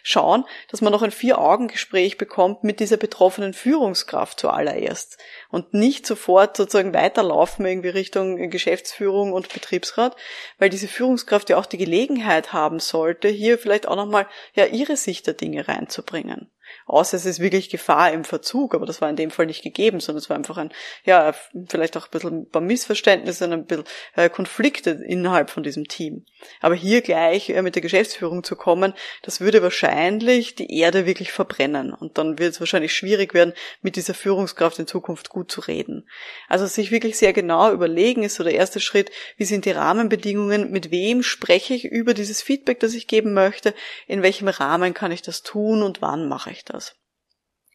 schauen, 0.04 0.46
dass 0.70 0.82
man 0.82 0.94
noch 0.94 1.02
ein 1.02 1.12
Vier-Augen-Gespräch 1.12 2.18
bekommt 2.18 2.64
mit 2.64 2.80
dieser 2.80 2.98
betroffenen 2.98 3.54
Führungskraft 3.54 4.40
zuallererst 4.40 5.18
und 5.50 5.74
nicht 5.74 6.06
sofort 6.06 6.56
sozusagen 6.56 6.94
weiterlaufen 6.94 7.66
irgendwie 7.66 7.90
Richtung 7.90 8.50
Geschäftsführung 8.52 9.34
und 9.34 9.52
Betriebsrat, 9.52 10.16
weil 10.60 10.70
diese 10.70 10.88
Führungskraft 10.88 11.50
ja 11.50 11.58
auch 11.58 11.66
die 11.66 11.78
Gelegenheit 11.78 12.54
haben 12.54 12.80
sollte, 12.80 13.28
hier 13.28 13.58
vielleicht 13.58 13.88
auch 13.88 13.96
nochmal 13.96 14.28
ja 14.54 14.66
ihre 14.66 14.98
Sicht 14.98 15.26
der 15.26 15.34
Dinge 15.34 15.68
reinzubringen. 15.68 16.53
Außer 16.86 17.18
es 17.18 17.26
ist 17.26 17.40
wirklich 17.40 17.70
Gefahr 17.70 18.12
im 18.12 18.24
Verzug, 18.24 18.76
aber 18.76 18.86
das 18.86 19.02
war 19.02 19.10
in 19.10 19.16
dem 19.16 19.32
Fall 19.32 19.46
nicht 19.46 19.64
gegeben, 19.64 20.00
sondern 20.00 20.20
es 20.20 20.30
war 20.30 20.38
einfach 20.38 20.58
ein, 20.58 20.72
ja, 21.06 21.34
vielleicht 21.68 21.98
auch 21.98 22.06
ein 22.06 22.12
bisschen 22.12 22.42
ein 22.42 22.50
paar 22.50 22.62
Missverständnisse 22.62 23.46
ein 23.46 23.66
bisschen 23.66 23.86
äh, 24.16 24.30
Konflikte 24.30 24.92
innerhalb 24.92 25.50
von 25.50 25.64
diesem 25.64 25.88
Team. 25.88 26.26
Aber 26.62 26.76
hier 26.76 27.02
gleich 27.02 27.50
äh, 27.50 27.62
mit 27.62 27.76
der 27.76 27.82
Geschäftsführung 27.82 28.44
zu 28.44 28.56
kommen, 28.56 28.94
das 29.22 29.42
würde 29.42 29.62
wahrscheinlich 29.62 30.56
die 30.56 30.78
Erde 30.78 31.06
wirklich 31.06 31.32
verbrennen 31.32 31.94
und 31.94 32.18
dann 32.18 32.40
wird 32.40 32.54
es 32.54 32.60
wahrscheinlich 32.60 32.94
schwierig 32.94 33.34
werden, 33.34 33.54
mit 33.82 33.96
dieser 33.96 34.14
Führungskraft 34.14 34.80
in 34.80 34.88
Zukunft 34.88 35.30
gut 35.30 35.52
zu 35.52 35.62
reden. 35.62 36.08
Also 36.48 36.66
sich 36.66 36.92
wirklich 36.92 37.18
sehr 37.18 37.34
genau 37.34 37.72
überlegen 37.72 38.24
ist 38.24 38.36
so 38.36 38.44
der 38.44 38.56
erste 38.56 38.80
Schritt, 38.80 39.12
wie 39.38 39.46
sind 39.46 39.66
die 39.66 39.72
Rahmenbedingungen, 39.72 40.72
mit 40.72 40.92
wem 40.92 41.24
spreche 41.24 41.74
ich 41.74 41.86
über 41.86 42.14
dieses 42.14 42.42
Feedback, 42.42 42.80
das 42.80 42.94
ich 42.94 43.08
geben 43.08 43.34
möchte, 43.34 43.74
in 44.08 44.24
welchem 44.24 44.48
Rahmen 44.48 44.94
kann 44.94 45.12
ich 45.12 45.22
das 45.22 45.44
tun 45.44 45.84
und 45.84 46.02
wann 46.02 46.28
mache 46.28 46.52
ich 46.52 46.63
das. 46.66 46.96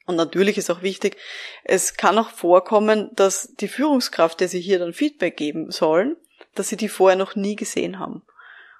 Und 0.07 0.17
natürlich 0.17 0.57
ist 0.57 0.71
auch 0.71 0.83
wichtig, 0.83 1.19
es 1.65 1.95
kann 1.95 2.19
auch 2.19 2.31
vorkommen, 2.31 3.11
dass 3.15 3.55
die 3.57 3.69
Führungskraft, 3.69 4.41
der 4.41 4.49
sie 4.49 4.61
hier 4.61 4.79
dann 4.79 4.95
Feedback 4.95 5.37
geben 5.37 5.71
sollen, 5.71 6.17
dass 6.55 6.69
sie 6.69 6.77
die 6.77 6.89
vorher 6.89 7.17
noch 7.17 7.37
nie 7.37 7.57
gesehen 7.57 7.99
haben. 7.99 8.23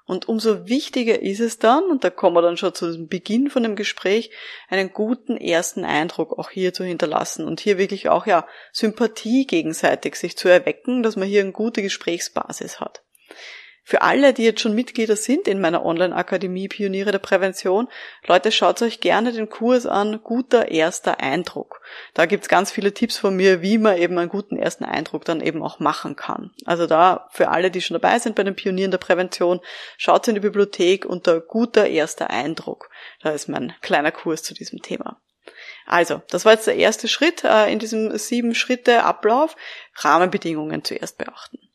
Und 0.09 0.27
umso 0.27 0.67
wichtiger 0.67 1.21
ist 1.21 1.39
es 1.39 1.59
dann, 1.59 1.83
und 1.83 2.03
da 2.03 2.09
kommen 2.09 2.35
wir 2.35 2.41
dann 2.41 2.57
schon 2.57 2.73
zu 2.73 2.91
dem 2.91 3.07
Beginn 3.07 3.51
von 3.51 3.61
dem 3.61 3.75
Gespräch, 3.75 4.31
einen 4.67 4.91
guten 4.91 5.37
ersten 5.37 5.85
Eindruck 5.85 6.39
auch 6.39 6.49
hier 6.49 6.73
zu 6.73 6.83
hinterlassen 6.83 7.45
und 7.45 7.59
hier 7.59 7.77
wirklich 7.77 8.09
auch 8.09 8.25
ja 8.25 8.47
Sympathie 8.73 9.45
gegenseitig 9.45 10.15
sich 10.15 10.35
zu 10.35 10.47
erwecken, 10.47 11.03
dass 11.03 11.15
man 11.15 11.27
hier 11.27 11.41
eine 11.41 11.51
gute 11.51 11.83
Gesprächsbasis 11.83 12.79
hat. 12.79 13.03
Für 13.89 14.03
alle, 14.03 14.35
die 14.35 14.43
jetzt 14.43 14.61
schon 14.61 14.75
Mitglieder 14.75 15.15
sind 15.15 15.47
in 15.47 15.59
meiner 15.59 15.83
Online-Akademie 15.83 16.67
Pioniere 16.67 17.11
der 17.11 17.17
Prävention, 17.17 17.87
Leute, 18.27 18.51
schaut 18.51 18.83
euch 18.83 18.99
gerne 18.99 19.33
den 19.33 19.49
Kurs 19.49 19.87
an, 19.87 20.19
guter 20.23 20.69
erster 20.69 21.19
Eindruck. 21.21 21.81
Da 22.13 22.27
gibt's 22.27 22.49
ganz 22.49 22.69
viele 22.69 22.93
Tipps 22.93 23.17
von 23.17 23.35
mir, 23.35 23.63
wie 23.63 23.79
man 23.79 23.97
eben 23.97 24.15
einen 24.19 24.29
guten 24.29 24.57
ersten 24.57 24.83
Eindruck 24.85 25.25
dann 25.25 25.41
eben 25.41 25.63
auch 25.63 25.79
machen 25.79 26.15
kann. 26.15 26.51
Also 26.65 26.85
da, 26.85 27.29
für 27.31 27.49
alle, 27.49 27.71
die 27.71 27.81
schon 27.81 27.99
dabei 27.99 28.19
sind 28.19 28.35
bei 28.35 28.43
den 28.43 28.55
Pionieren 28.55 28.91
der 28.91 28.99
Prävention, 28.99 29.59
schaut 29.97 30.27
in 30.27 30.35
die 30.35 30.41
Bibliothek 30.41 31.05
unter 31.05 31.41
guter 31.41 31.87
erster 31.87 32.29
Eindruck. 32.29 32.91
Da 33.23 33.31
ist 33.31 33.49
mein 33.49 33.73
kleiner 33.81 34.11
Kurs 34.11 34.43
zu 34.43 34.53
diesem 34.53 34.83
Thema. 34.83 35.19
Also, 35.87 36.21
das 36.29 36.45
war 36.45 36.53
jetzt 36.53 36.67
der 36.67 36.75
erste 36.75 37.07
Schritt 37.07 37.43
äh, 37.43 37.73
in 37.73 37.79
diesem 37.79 38.15
sieben 38.19 38.53
Schritte 38.53 39.03
Ablauf. 39.03 39.55
Rahmenbedingungen 39.95 40.83
zuerst 40.83 41.17
beachten. 41.17 41.68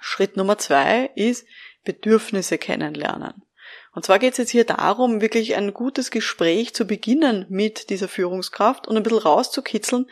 Schritt 0.00 0.36
Nummer 0.36 0.58
zwei 0.58 1.10
ist 1.14 1.46
Bedürfnisse 1.84 2.58
kennenlernen. 2.58 3.42
Und 3.94 4.04
zwar 4.04 4.18
geht 4.18 4.32
es 4.32 4.38
jetzt 4.38 4.50
hier 4.50 4.64
darum, 4.64 5.20
wirklich 5.20 5.56
ein 5.56 5.74
gutes 5.74 6.10
Gespräch 6.10 6.74
zu 6.74 6.86
beginnen 6.86 7.46
mit 7.48 7.90
dieser 7.90 8.08
Führungskraft 8.08 8.86
und 8.86 8.96
ein 8.96 9.02
bisschen 9.02 9.18
rauszukitzeln, 9.18 10.06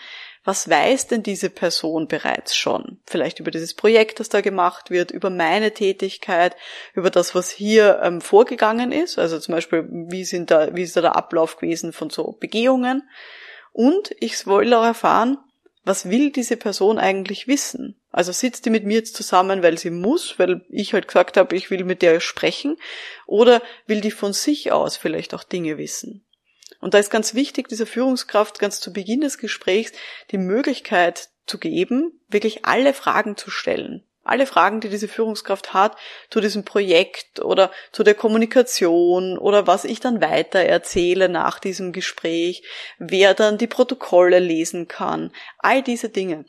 was 0.47 0.71
weiß 0.71 1.09
denn 1.09 1.25
diese 1.25 1.51
Person 1.51 2.07
bereits 2.07 2.55
schon? 2.55 3.01
Vielleicht 3.05 3.41
über 3.41 3.51
dieses 3.51 3.75
Projekt, 3.75 4.21
das 4.21 4.29
da 4.29 4.43
gemacht 4.43 4.91
wird, 4.91 5.11
über 5.11 5.29
meine 5.29 5.75
Tätigkeit, 5.75 6.55
über 6.95 7.11
das, 7.11 7.35
was 7.35 7.51
hier 7.51 8.01
ähm, 8.03 8.21
vorgegangen 8.21 8.93
ist. 8.93 9.19
Also 9.19 9.41
zum 9.41 9.55
Beispiel, 9.57 9.89
wie, 9.91 10.25
sind 10.25 10.53
da, 10.53 10.75
wie 10.75 10.83
ist 10.83 10.97
da 10.97 11.01
der 11.01 11.17
Ablauf 11.17 11.57
gewesen 11.57 11.93
von 11.93 12.11
so 12.11 12.37
Begehungen? 12.39 13.09
Und 13.73 14.15
ich 14.21 14.47
wollte 14.47 14.79
auch 14.79 14.85
erfahren, 14.85 15.37
was 15.85 16.09
will 16.09 16.31
diese 16.31 16.57
Person 16.57 16.99
eigentlich 16.99 17.49
wissen? 17.49 18.01
Also 18.17 18.33
sitzt 18.33 18.65
die 18.65 18.71
mit 18.71 18.87
mir 18.87 18.95
jetzt 18.95 19.15
zusammen, 19.15 19.63
weil 19.63 19.77
sie 19.77 19.91
muss, 19.91 20.39
weil 20.39 20.65
ich 20.71 20.95
halt 20.95 21.07
gesagt 21.07 21.37
habe, 21.37 21.55
ich 21.55 21.71
will 21.71 21.85
mit 21.85 22.01
der 22.01 22.21
sprechen, 22.21 22.79
oder 23.27 23.61
will 23.87 24.01
die 24.01 24.11
von 24.11 24.33
sich 24.33 24.73
aus 24.73 24.97
vielleicht 24.97 25.35
auch 25.35 25.45
Dinge 25.45 25.77
wissen? 25.77 26.25
Und 26.81 26.95
da 26.95 26.99
ist 26.99 27.11
ganz 27.11 27.35
wichtig, 27.35 27.69
dieser 27.69 27.85
Führungskraft 27.85 28.59
ganz 28.59 28.81
zu 28.81 28.91
Beginn 28.91 29.21
des 29.21 29.37
Gesprächs 29.37 29.93
die 30.31 30.39
Möglichkeit 30.39 31.29
zu 31.45 31.59
geben, 31.59 32.19
wirklich 32.27 32.65
alle 32.65 32.95
Fragen 32.95 33.37
zu 33.37 33.51
stellen. 33.51 34.03
Alle 34.25 34.47
Fragen, 34.47 34.81
die 34.81 34.89
diese 34.89 35.09
Führungskraft 35.09 35.75
hat 35.75 35.95
zu 36.31 36.41
diesem 36.41 36.65
Projekt 36.65 37.41
oder 37.41 37.71
zu 37.93 38.03
der 38.03 38.15
Kommunikation 38.15 39.37
oder 39.37 39.67
was 39.67 39.85
ich 39.85 40.01
dann 40.01 40.23
weiter 40.23 40.61
erzähle 40.61 41.29
nach 41.29 41.59
diesem 41.59 41.93
Gespräch, 41.93 42.63
wer 42.99 43.35
dann 43.35 43.59
die 43.59 43.67
Protokolle 43.67 44.39
lesen 44.39 44.89
kann, 44.89 45.33
all 45.59 45.83
diese 45.83 46.09
Dinge. 46.09 46.47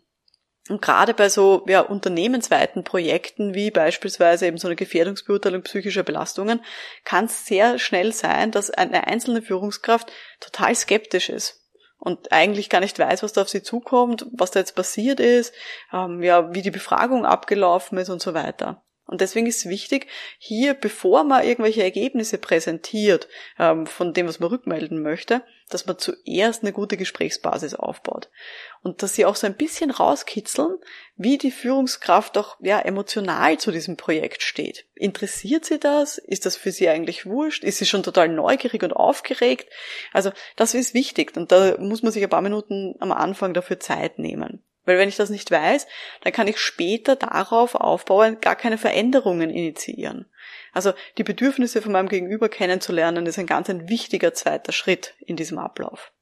Und 0.69 0.81
gerade 0.81 1.13
bei 1.13 1.29
so 1.29 1.63
ja, 1.67 1.81
unternehmensweiten 1.81 2.83
Projekten 2.83 3.53
wie 3.53 3.71
beispielsweise 3.71 4.47
eben 4.47 4.57
so 4.57 4.67
eine 4.67 4.75
Gefährdungsbeurteilung 4.75 5.61
psychischer 5.63 6.03
Belastungen 6.03 6.61
kann 7.03 7.25
es 7.25 7.45
sehr 7.45 7.79
schnell 7.79 8.11
sein, 8.11 8.51
dass 8.51 8.69
eine 8.69 9.07
einzelne 9.07 9.41
Führungskraft 9.41 10.11
total 10.39 10.75
skeptisch 10.75 11.29
ist 11.29 11.63
und 11.99 12.31
eigentlich 12.31 12.69
gar 12.69 12.79
nicht 12.79 12.99
weiß, 12.99 13.23
was 13.23 13.33
da 13.33 13.41
auf 13.41 13.49
sie 13.49 13.63
zukommt, 13.63 14.25
was 14.31 14.51
da 14.51 14.59
jetzt 14.59 14.75
passiert 14.75 15.19
ist, 15.19 15.53
ähm, 15.93 16.21
ja, 16.21 16.53
wie 16.53 16.61
die 16.61 16.71
Befragung 16.71 17.25
abgelaufen 17.25 17.97
ist 17.97 18.09
und 18.09 18.21
so 18.21 18.33
weiter. 18.33 18.83
Und 19.05 19.21
deswegen 19.21 19.47
ist 19.47 19.59
es 19.59 19.69
wichtig, 19.69 20.07
hier, 20.37 20.73
bevor 20.73 21.23
man 21.23 21.45
irgendwelche 21.45 21.81
Ergebnisse 21.81 22.37
präsentiert, 22.37 23.27
ähm, 23.57 23.87
von 23.87 24.13
dem, 24.13 24.27
was 24.27 24.39
man 24.39 24.49
rückmelden 24.49 25.01
möchte, 25.01 25.43
dass 25.69 25.85
man 25.85 25.97
zuerst 25.97 26.63
eine 26.63 26.71
gute 26.71 26.97
Gesprächsbasis 26.97 27.73
aufbaut. 27.73 28.29
Und 28.83 29.03
dass 29.03 29.15
sie 29.15 29.25
auch 29.25 29.35
so 29.35 29.47
ein 29.47 29.57
bisschen 29.57 29.91
rauskitzeln, 29.91 30.77
wie 31.15 31.37
die 31.37 31.51
Führungskraft 31.51 32.37
auch 32.37 32.57
ja, 32.61 32.79
emotional 32.79 33.57
zu 33.57 33.71
diesem 33.71 33.97
Projekt 33.97 34.43
steht. 34.43 34.85
Interessiert 34.95 35.65
sie 35.65 35.79
das? 35.79 36.17
Ist 36.17 36.45
das 36.45 36.55
für 36.55 36.71
sie 36.71 36.87
eigentlich 36.87 37.25
wurscht? 37.25 37.63
Ist 37.63 37.79
sie 37.79 37.85
schon 37.85 38.03
total 38.03 38.29
neugierig 38.29 38.83
und 38.83 38.93
aufgeregt? 38.93 39.69
Also 40.13 40.31
das 40.55 40.73
ist 40.73 40.93
wichtig 40.93 41.35
und 41.35 41.51
da 41.51 41.77
muss 41.79 42.03
man 42.03 42.11
sich 42.11 42.23
ein 42.23 42.29
paar 42.29 42.41
Minuten 42.41 42.95
am 42.99 43.11
Anfang 43.11 43.53
dafür 43.53 43.79
Zeit 43.79 44.19
nehmen. 44.19 44.63
Weil 44.87 44.97
wenn 44.97 45.09
ich 45.09 45.17
das 45.17 45.29
nicht 45.29 45.51
weiß, 45.51 45.85
dann 46.21 46.31
kann 46.31 46.47
ich 46.47 46.59
später 46.59 47.17
darauf 47.17 47.75
aufbauen, 47.75 48.39
gar 48.39 48.55
keine 48.55 48.77
Veränderungen 48.77 49.49
initiieren. 49.49 50.31
Also 50.71 50.93
die 51.17 51.25
Bedürfnisse 51.25 51.81
von 51.81 51.91
meinem 51.91 52.07
Gegenüber 52.07 52.47
kennenzulernen, 52.47 53.25
ist 53.25 53.37
ein 53.37 53.47
ganz 53.47 53.69
ein 53.69 53.89
wichtiger 53.89 54.33
zweiter 54.33 54.71
Schritt 54.71 55.15
in 55.19 55.35
diesem 55.35 55.57
Ablauf. 55.57 56.13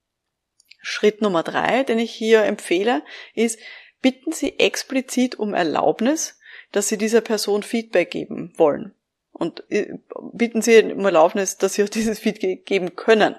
Schritt 0.82 1.22
Nummer 1.22 1.44
drei, 1.44 1.84
den 1.84 2.00
ich 2.00 2.12
hier 2.12 2.44
empfehle, 2.44 3.04
ist, 3.36 3.60
bitten 4.02 4.32
Sie 4.32 4.58
explizit 4.58 5.36
um 5.36 5.54
Erlaubnis, 5.54 6.40
dass 6.72 6.88
Sie 6.88 6.98
dieser 6.98 7.22
Person 7.22 7.62
Feedback 7.62 8.10
geben 8.10 8.52
wollen. 8.58 8.96
Und 9.32 9.64
äh, 9.70 9.94
bitten 10.34 10.64
Sie 10.64 10.82
um 10.92 11.06
Erlaubnis, 11.06 11.58
dass 11.58 11.76
Sie 11.76 11.84
auch 11.84 11.90
dieses 11.90 12.18
Feedback 12.18 12.66
geben 12.66 12.96
können. 12.96 13.36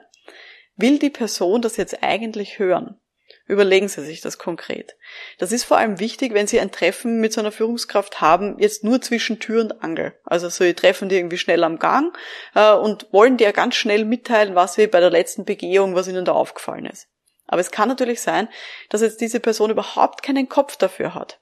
Will 0.76 1.00
die 1.00 1.11
Person 1.11 1.62
das 1.62 1.76
jetzt 1.78 2.00
eigentlich 2.04 2.61
hören? 2.61 3.00
Überlegen 3.48 3.88
Sie 3.88 4.04
sich 4.04 4.20
das 4.20 4.38
konkret. 4.38 4.96
Das 5.38 5.52
ist 5.52 5.64
vor 5.64 5.78
allem 5.78 6.00
wichtig, 6.00 6.34
wenn 6.34 6.48
Sie 6.48 6.58
ein 6.58 6.72
Treffen 6.72 7.20
mit 7.20 7.32
so 7.32 7.40
einer 7.40 7.52
Führungskraft 7.52 8.20
haben, 8.20 8.58
jetzt 8.58 8.82
nur 8.82 9.00
zwischen 9.00 9.38
Tür 9.38 9.60
und 9.60 9.84
Angel. 9.84 10.14
Also 10.24 10.48
so, 10.48 10.64
Sie 10.64 10.74
treffen 10.74 11.08
die 11.08 11.16
irgendwie 11.16 11.38
schnell 11.38 11.62
am 11.62 11.78
Gang 11.78 12.16
äh, 12.54 12.72
und 12.72 13.06
wollen 13.12 13.36
dir 13.36 13.52
ganz 13.52 13.76
schnell 13.76 14.04
mitteilen, 14.04 14.56
was 14.56 14.78
wir 14.78 14.90
bei 14.90 14.98
der 14.98 15.10
letzten 15.10 15.44
Begehung, 15.44 15.94
was 15.94 16.08
Ihnen 16.08 16.24
da 16.24 16.32
aufgefallen 16.32 16.86
ist. 16.86 17.06
Aber 17.46 17.60
es 17.60 17.70
kann 17.70 17.88
natürlich 17.88 18.20
sein, 18.20 18.48
dass 18.88 19.00
jetzt 19.00 19.20
diese 19.20 19.38
Person 19.38 19.70
überhaupt 19.70 20.24
keinen 20.24 20.48
Kopf 20.48 20.76
dafür 20.76 21.14
hat. 21.14 21.38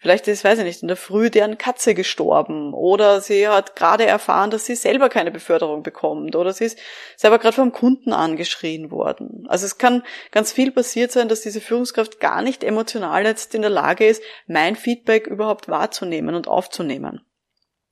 Vielleicht 0.00 0.28
ist, 0.28 0.44
weiß 0.44 0.60
ich 0.60 0.64
nicht, 0.64 0.82
in 0.82 0.88
der 0.88 0.96
Früh 0.96 1.28
deren 1.28 1.58
Katze 1.58 1.92
gestorben 1.92 2.72
oder 2.72 3.20
sie 3.20 3.48
hat 3.48 3.74
gerade 3.74 4.06
erfahren, 4.06 4.52
dass 4.52 4.64
sie 4.64 4.76
selber 4.76 5.08
keine 5.08 5.32
Beförderung 5.32 5.82
bekommt 5.82 6.36
oder 6.36 6.52
sie 6.52 6.66
ist 6.66 6.78
selber 7.16 7.40
gerade 7.40 7.56
vom 7.56 7.72
Kunden 7.72 8.12
angeschrien 8.12 8.92
worden. 8.92 9.44
Also 9.48 9.66
es 9.66 9.76
kann 9.76 10.04
ganz 10.30 10.52
viel 10.52 10.70
passiert 10.70 11.10
sein, 11.10 11.28
dass 11.28 11.40
diese 11.40 11.60
Führungskraft 11.60 12.20
gar 12.20 12.42
nicht 12.42 12.62
emotional 12.62 13.24
jetzt 13.24 13.56
in 13.56 13.62
der 13.62 13.72
Lage 13.72 14.06
ist, 14.06 14.22
mein 14.46 14.76
Feedback 14.76 15.26
überhaupt 15.26 15.68
wahrzunehmen 15.68 16.36
und 16.36 16.46
aufzunehmen. 16.46 17.22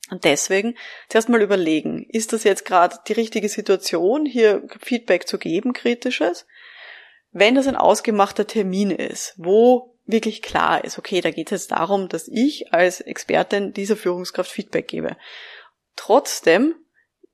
Und 0.09 0.23
deswegen 0.23 0.77
zuerst 1.09 1.29
mal 1.29 1.43
überlegen, 1.43 2.07
ist 2.09 2.33
das 2.33 2.45
jetzt 2.45 2.65
gerade 2.65 2.97
die 3.09 3.15
richtige 3.15 3.49
Situation, 3.49 4.25
hier 4.25 4.63
Feedback 4.81 5.27
zu 5.27 5.39
geben, 5.39 5.73
kritisches? 5.73 6.47
Wenn 7.33 7.57
das 7.57 7.67
ein 7.67 7.75
ausgemachter 7.75 8.47
Termin 8.47 8.93
ist, 8.93 9.35
wo 9.37 9.96
wirklich 10.07 10.43
klar 10.43 10.85
ist, 10.85 10.99
okay, 10.99 11.21
da 11.21 11.31
geht 11.31 11.53
es 11.53 11.63
jetzt 11.63 11.73
darum, 11.73 12.09
dass 12.09 12.29
ich 12.29 12.73
als 12.73 13.01
Expertin 13.01 13.73
dieser 13.73 13.97
Führungskraft 13.97 14.51
Feedback 14.51 14.89
gebe. 14.89 15.17
Trotzdem 15.97 16.75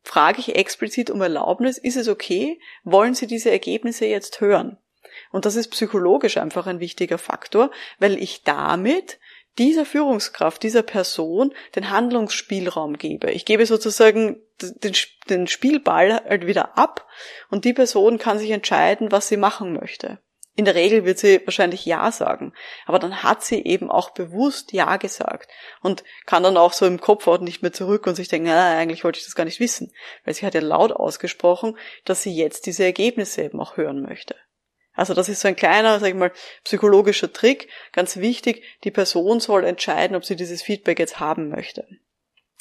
frage 0.02 0.41
ich 0.41 0.57
explizit 0.57 1.11
um 1.11 1.21
Erlaubnis, 1.21 1.79
ist 1.79 1.97
es 1.97 2.09
okay, 2.09 2.59
wollen 2.83 3.14
Sie 3.14 3.26
diese 3.26 3.50
Ergebnisse 3.50 4.07
jetzt 4.07 4.41
hören? 4.41 4.79
Und 5.31 5.45
das 5.45 5.57
ist 5.57 5.69
psychologisch 5.69 6.38
einfach 6.38 6.67
ein 6.67 6.81
wichtiger 6.81 7.19
Faktor, 7.19 7.71
weil 7.99 8.21
ich 8.21 8.43
damit 8.43 9.19
dieser 9.59 9.85
Führungskraft, 9.85 10.62
dieser 10.62 10.83
Person 10.83 11.52
den 11.76 11.91
Handlungsspielraum 11.91 12.97
gebe. 12.97 13.31
Ich 13.31 13.45
gebe 13.45 13.67
sozusagen 13.67 14.41
den, 15.29 15.47
Spielball 15.47 16.23
halt 16.25 16.47
wieder 16.47 16.79
ab 16.79 17.07
und 17.50 17.64
die 17.64 17.75
Person 17.75 18.19
kann 18.19 18.38
sich 18.38 18.50
entscheiden, 18.50 19.12
was 19.12 19.29
sie 19.29 19.37
machen 19.37 19.75
möchte. 19.75 20.19
In 20.54 20.66
der 20.66 20.75
Regel 20.75 21.06
wird 21.06 21.18
sie 21.18 21.40
wahrscheinlich 21.47 21.87
Ja 21.87 22.12
sagen, 22.12 22.52
aber 22.85 22.99
dann 22.99 23.23
hat 23.23 23.42
sie 23.42 23.64
eben 23.64 23.90
auch 23.90 24.11
bewusst 24.11 24.73
Ja 24.73 24.99
gesagt 24.99 25.50
und 25.80 26.04
kann 26.26 26.42
dann 26.42 26.59
auch 26.59 26.75
so 26.75 26.85
im 26.85 27.00
Kopf 27.00 27.26
nicht 27.40 27.62
mehr 27.62 27.73
zurück 27.73 28.06
und 28.06 28.16
sich 28.16 28.28
denken, 28.28 28.49
na, 28.49 28.76
eigentlich 28.76 29.02
wollte 29.02 29.18
ich 29.18 29.25
das 29.25 29.35
gar 29.35 29.44
nicht 29.44 29.61
wissen, 29.61 29.92
weil 30.25 30.35
sie 30.35 30.44
hat 30.44 30.52
ja 30.54 30.61
laut 30.61 30.92
ausgesprochen, 30.92 31.78
dass 32.04 32.23
sie 32.23 32.35
jetzt 32.35 32.66
diese 32.66 32.85
Ergebnisse 32.85 33.42
eben 33.42 33.61
auch 33.61 33.78
hören 33.78 34.02
möchte. 34.02 34.37
Also 34.94 35.14
das 35.14 35.30
ist 35.30 35.40
so 35.40 35.49
ein 35.49 35.56
kleiner, 35.56 35.99
sag 36.00 36.09
ich 36.09 36.14
mal, 36.14 36.32
psychologischer 36.64 37.32
Trick. 37.32 37.68
Ganz 37.92 38.18
wichtig, 38.18 38.62
die 38.85 38.90
Person 38.90 39.40
soll 39.40 39.64
entscheiden, 39.64 40.16
ob 40.16 40.26
sie 40.26 40.37
dieses 40.37 40.61
Feedback 40.62 40.99
jetzt 40.99 41.18
haben 41.18 41.49
möchte. 41.49 41.87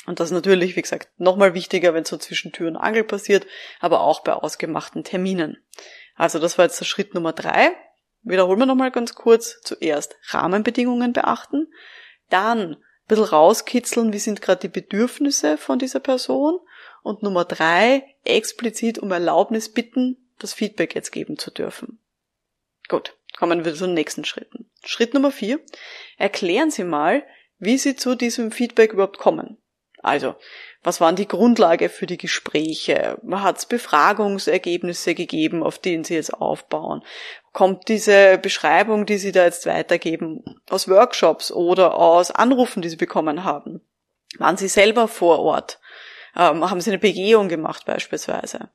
Und 0.05 0.19
das 0.19 0.29
ist 0.29 0.33
natürlich, 0.33 0.75
wie 0.75 0.81
gesagt, 0.81 1.09
nochmal 1.17 1.53
wichtiger, 1.53 1.93
wenn 1.93 2.03
es 2.03 2.09
so 2.09 2.17
zwischen 2.17 2.51
Tür 2.51 2.69
und 2.69 2.77
Angel 2.77 3.03
passiert, 3.03 3.45
aber 3.79 4.01
auch 4.01 4.21
bei 4.21 4.33
ausgemachten 4.33 5.03
Terminen. 5.03 5.57
Also 6.15 6.39
das 6.39 6.57
war 6.57 6.65
jetzt 6.65 6.79
der 6.79 6.85
Schritt 6.85 7.13
Nummer 7.13 7.33
drei. 7.33 7.71
Wiederholen 8.23 8.59
wir 8.59 8.65
nochmal 8.65 8.91
ganz 8.91 9.15
kurz. 9.15 9.61
Zuerst 9.61 10.15
Rahmenbedingungen 10.27 11.13
beachten, 11.13 11.67
dann 12.29 12.75
ein 12.75 12.77
bisschen 13.07 13.25
rauskitzeln, 13.25 14.13
wie 14.13 14.19
sind 14.19 14.41
gerade 14.41 14.61
die 14.61 14.67
Bedürfnisse 14.67 15.57
von 15.57 15.79
dieser 15.79 15.99
Person 15.99 16.59
und 17.03 17.23
Nummer 17.23 17.45
drei, 17.45 18.15
explizit 18.23 18.99
um 18.99 19.11
Erlaubnis 19.11 19.69
bitten, 19.69 20.17
das 20.39 20.53
Feedback 20.53 20.95
jetzt 20.95 21.11
geben 21.11 21.37
zu 21.37 21.51
dürfen. 21.51 21.99
Gut, 22.87 23.15
kommen 23.37 23.65
wir 23.65 23.73
zu 23.73 23.85
den 23.85 23.93
nächsten 23.93 24.25
Schritten. 24.25 24.69
Schritt 24.83 25.13
Nummer 25.13 25.31
vier, 25.31 25.59
erklären 26.17 26.71
Sie 26.71 26.83
mal, 26.83 27.23
wie 27.57 27.77
Sie 27.77 27.95
zu 27.95 28.15
diesem 28.15 28.51
Feedback 28.51 28.93
überhaupt 28.93 29.17
kommen. 29.17 29.57
Also, 30.01 30.35
was 30.83 30.99
waren 30.99 31.15
die 31.15 31.27
Grundlage 31.27 31.89
für 31.89 32.07
die 32.07 32.17
Gespräche? 32.17 33.19
Hat 33.31 33.57
es 33.57 33.65
Befragungsergebnisse 33.65 35.13
gegeben, 35.13 35.63
auf 35.63 35.77
denen 35.77 36.03
Sie 36.03 36.15
jetzt 36.15 36.33
aufbauen? 36.33 37.03
Kommt 37.53 37.87
diese 37.87 38.37
Beschreibung, 38.37 39.05
die 39.05 39.17
Sie 39.17 39.31
da 39.31 39.45
jetzt 39.45 39.65
weitergeben, 39.65 40.61
aus 40.69 40.87
Workshops 40.87 41.51
oder 41.51 41.97
aus 41.97 42.31
Anrufen, 42.31 42.81
die 42.81 42.89
Sie 42.89 42.97
bekommen 42.97 43.43
haben? 43.43 43.81
Waren 44.37 44.57
Sie 44.57 44.67
selber 44.67 45.07
vor 45.07 45.39
Ort? 45.39 45.79
Ähm, 46.35 46.69
haben 46.69 46.81
Sie 46.81 46.89
eine 46.89 46.99
Begehung 46.99 47.49
gemacht 47.49 47.85
beispielsweise? 47.85 48.69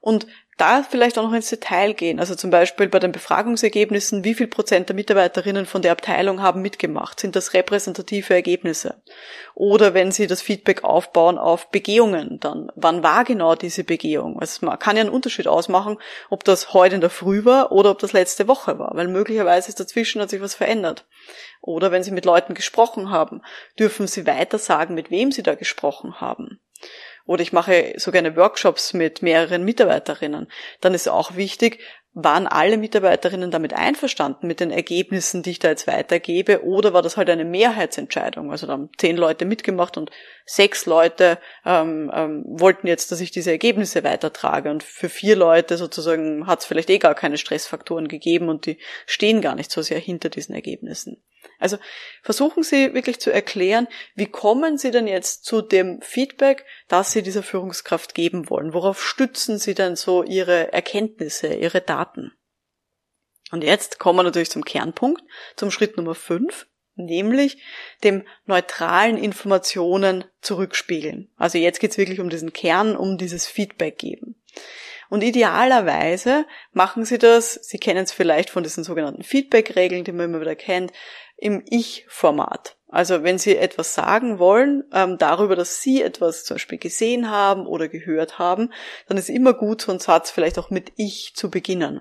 Und 0.00 0.26
da 0.58 0.82
vielleicht 0.82 1.18
auch 1.18 1.22
noch 1.22 1.32
ins 1.32 1.48
Detail 1.48 1.94
gehen. 1.94 2.20
Also 2.20 2.34
zum 2.34 2.50
Beispiel 2.50 2.88
bei 2.88 2.98
den 2.98 3.12
Befragungsergebnissen, 3.12 4.24
wie 4.24 4.34
viel 4.34 4.48
Prozent 4.48 4.88
der 4.88 4.96
Mitarbeiterinnen 4.96 5.66
von 5.66 5.82
der 5.82 5.92
Abteilung 5.92 6.42
haben 6.42 6.60
mitgemacht? 6.60 7.20
Sind 7.20 7.36
das 7.36 7.54
repräsentative 7.54 8.34
Ergebnisse? 8.34 9.00
Oder 9.54 9.94
wenn 9.94 10.12
Sie 10.12 10.26
das 10.26 10.42
Feedback 10.42 10.84
aufbauen 10.84 11.38
auf 11.38 11.70
Begehungen, 11.70 12.40
dann 12.40 12.70
wann 12.74 13.02
war 13.02 13.24
genau 13.24 13.54
diese 13.54 13.84
Begehung? 13.84 14.38
Also 14.40 14.66
man 14.66 14.78
kann 14.78 14.96
ja 14.96 15.02
einen 15.02 15.10
Unterschied 15.10 15.46
ausmachen, 15.46 15.96
ob 16.28 16.44
das 16.44 16.74
heute 16.74 16.96
in 16.96 17.00
der 17.00 17.10
Früh 17.10 17.44
war 17.44 17.72
oder 17.72 17.92
ob 17.92 18.00
das 18.00 18.12
letzte 18.12 18.48
Woche 18.48 18.78
war, 18.78 18.90
weil 18.94 19.08
möglicherweise 19.08 19.68
ist 19.68 19.80
dazwischen 19.80 20.20
hat 20.20 20.30
sich 20.30 20.42
was 20.42 20.54
verändert. 20.54 21.06
Oder 21.60 21.92
wenn 21.92 22.02
Sie 22.02 22.10
mit 22.10 22.24
Leuten 22.24 22.54
gesprochen 22.54 23.10
haben, 23.10 23.42
dürfen 23.78 24.06
Sie 24.06 24.26
weiter 24.26 24.58
sagen, 24.58 24.94
mit 24.94 25.10
wem 25.10 25.30
Sie 25.30 25.42
da 25.42 25.54
gesprochen 25.54 26.20
haben 26.20 26.60
oder 27.28 27.42
ich 27.42 27.52
mache 27.52 27.92
so 27.98 28.10
gerne 28.10 28.36
Workshops 28.36 28.94
mit 28.94 29.20
mehreren 29.20 29.62
Mitarbeiterinnen, 29.62 30.48
dann 30.80 30.94
ist 30.94 31.08
auch 31.08 31.36
wichtig, 31.36 31.78
waren 32.14 32.46
alle 32.46 32.78
Mitarbeiterinnen 32.78 33.50
damit 33.50 33.74
einverstanden 33.74 34.46
mit 34.46 34.60
den 34.60 34.70
Ergebnissen, 34.70 35.42
die 35.42 35.50
ich 35.50 35.58
da 35.58 35.68
jetzt 35.68 35.86
weitergebe, 35.86 36.64
oder 36.64 36.94
war 36.94 37.02
das 37.02 37.18
halt 37.18 37.28
eine 37.28 37.44
Mehrheitsentscheidung? 37.44 38.50
Also 38.50 38.66
da 38.66 38.72
haben 38.72 38.90
zehn 38.96 39.16
Leute 39.16 39.44
mitgemacht 39.44 39.98
und 39.98 40.10
sechs 40.46 40.86
Leute 40.86 41.38
ähm, 41.66 42.10
ähm, 42.12 42.44
wollten 42.48 42.86
jetzt, 42.86 43.12
dass 43.12 43.20
ich 43.20 43.30
diese 43.30 43.50
Ergebnisse 43.50 44.04
weitertrage. 44.04 44.70
Und 44.70 44.82
für 44.82 45.10
vier 45.10 45.36
Leute 45.36 45.76
sozusagen 45.76 46.46
hat 46.46 46.60
es 46.60 46.64
vielleicht 46.64 46.88
eh 46.88 46.98
gar 46.98 47.14
keine 47.14 47.36
Stressfaktoren 47.36 48.08
gegeben 48.08 48.48
und 48.48 48.64
die 48.64 48.78
stehen 49.06 49.42
gar 49.42 49.54
nicht 49.54 49.70
so 49.70 49.82
sehr 49.82 49.98
hinter 49.98 50.30
diesen 50.30 50.54
Ergebnissen. 50.54 51.22
Also 51.58 51.78
versuchen 52.22 52.62
Sie 52.62 52.94
wirklich 52.94 53.20
zu 53.20 53.32
erklären, 53.32 53.88
wie 54.14 54.26
kommen 54.26 54.78
Sie 54.78 54.90
denn 54.90 55.06
jetzt 55.06 55.44
zu 55.44 55.60
dem 55.60 56.00
Feedback, 56.00 56.64
das 56.88 57.12
Sie 57.12 57.22
dieser 57.22 57.42
Führungskraft 57.42 58.14
geben 58.14 58.50
wollen? 58.50 58.74
Worauf 58.74 59.02
stützen 59.02 59.58
Sie 59.58 59.74
denn 59.74 59.96
so 59.96 60.22
Ihre 60.22 60.72
Erkenntnisse, 60.72 61.54
Ihre 61.54 61.80
Daten? 61.80 62.32
Und 63.50 63.64
jetzt 63.64 63.98
kommen 63.98 64.18
wir 64.18 64.24
natürlich 64.24 64.50
zum 64.50 64.64
Kernpunkt, 64.64 65.22
zum 65.56 65.70
Schritt 65.70 65.96
Nummer 65.96 66.14
fünf, 66.14 66.66
nämlich 66.96 67.62
dem 68.04 68.24
neutralen 68.44 69.16
Informationen 69.16 70.24
zurückspiegeln. 70.40 71.30
Also 71.36 71.58
jetzt 71.58 71.80
geht's 71.80 71.98
wirklich 71.98 72.20
um 72.20 72.28
diesen 72.28 72.52
Kern, 72.52 72.96
um 72.96 73.16
dieses 73.16 73.46
Feedback 73.46 73.98
geben. 73.98 74.42
Und 75.08 75.22
idealerweise 75.22 76.46
machen 76.72 77.04
Sie 77.04 77.18
das, 77.18 77.54
Sie 77.54 77.78
kennen 77.78 78.04
es 78.04 78.12
vielleicht 78.12 78.50
von 78.50 78.62
diesen 78.62 78.84
sogenannten 78.84 79.22
Feedback-Regeln, 79.22 80.04
die 80.04 80.12
man 80.12 80.26
immer 80.26 80.40
wieder 80.40 80.56
kennt, 80.56 80.92
im 81.36 81.62
Ich-Format. 81.66 82.77
Also 82.88 83.22
wenn 83.22 83.38
Sie 83.38 83.56
etwas 83.56 83.94
sagen 83.94 84.38
wollen 84.38 84.84
ähm, 84.92 85.18
darüber, 85.18 85.56
dass 85.56 85.82
Sie 85.82 86.02
etwas 86.02 86.44
zum 86.44 86.54
Beispiel 86.54 86.78
gesehen 86.78 87.30
haben 87.30 87.66
oder 87.66 87.88
gehört 87.88 88.38
haben, 88.38 88.72
dann 89.06 89.18
ist 89.18 89.28
immer 89.28 89.52
gut, 89.52 89.82
so 89.82 89.92
einen 89.92 90.00
Satz 90.00 90.30
vielleicht 90.30 90.58
auch 90.58 90.70
mit 90.70 90.92
Ich 90.96 91.34
zu 91.34 91.50
beginnen. 91.50 92.00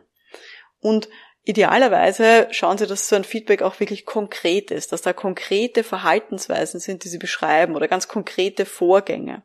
Und 0.80 1.10
Idealerweise 1.48 2.50
schauen 2.52 2.78
Sie, 2.78 2.88
dass 2.88 3.08
so 3.08 3.16
ein 3.16 3.24
Feedback 3.24 3.62
auch 3.62 3.80
wirklich 3.80 4.06
konkret 4.06 4.70
ist, 4.70 4.92
dass 4.92 5.02
da 5.02 5.14
konkrete 5.14 5.86
Verhaltensweisen 5.86 6.82
sind, 6.82 7.06
die 7.06 7.08
Sie 7.08 7.20
beschreiben 7.20 7.78
oder 7.78 7.88
ganz 7.88 8.10
konkrete 8.10 8.66
Vorgänge. 8.66 9.44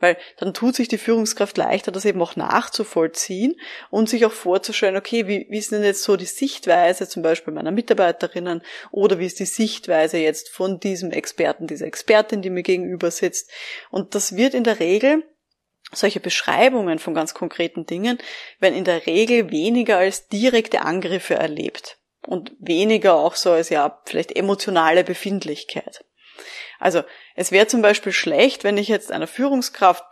Weil 0.00 0.16
dann 0.38 0.54
tut 0.54 0.74
sich 0.74 0.88
die 0.88 0.98
Führungskraft 0.98 1.56
leichter, 1.56 1.92
das 1.92 2.04
eben 2.04 2.20
auch 2.20 2.34
nachzuvollziehen 2.34 3.54
und 3.90 4.08
sich 4.08 4.26
auch 4.26 4.32
vorzustellen, 4.32 4.96
okay, 4.96 5.28
wie, 5.28 5.46
wie 5.48 5.58
ist 5.58 5.70
denn 5.70 5.84
jetzt 5.84 6.02
so 6.02 6.16
die 6.16 6.24
Sichtweise 6.24 7.06
zum 7.06 7.22
Beispiel 7.22 7.54
meiner 7.54 7.70
Mitarbeiterinnen 7.70 8.60
oder 8.90 9.20
wie 9.20 9.26
ist 9.26 9.38
die 9.38 9.46
Sichtweise 9.46 10.18
jetzt 10.18 10.48
von 10.48 10.80
diesem 10.80 11.12
Experten, 11.12 11.68
dieser 11.68 11.86
Expertin, 11.86 12.42
die 12.42 12.50
mir 12.50 12.64
gegenüber 12.64 13.12
sitzt. 13.12 13.52
Und 13.92 14.16
das 14.16 14.34
wird 14.34 14.52
in 14.52 14.64
der 14.64 14.80
Regel 14.80 15.22
solche 15.92 16.20
Beschreibungen 16.20 16.98
von 16.98 17.14
ganz 17.14 17.34
konkreten 17.34 17.86
Dingen 17.86 18.18
werden 18.58 18.74
in 18.74 18.84
der 18.84 19.06
Regel 19.06 19.50
weniger 19.50 19.98
als 19.98 20.28
direkte 20.28 20.82
Angriffe 20.82 21.34
erlebt 21.34 21.98
und 22.26 22.52
weniger 22.58 23.14
auch 23.14 23.36
so 23.36 23.52
als 23.52 23.68
ja 23.68 24.00
vielleicht 24.04 24.34
emotionale 24.34 25.04
Befindlichkeit. 25.04 26.04
Also 26.78 27.02
es 27.34 27.52
wäre 27.52 27.66
zum 27.66 27.82
Beispiel 27.82 28.12
schlecht, 28.12 28.64
wenn 28.64 28.78
ich 28.78 28.88
jetzt 28.88 29.12
einer 29.12 29.26
Führungskraft, 29.26 30.04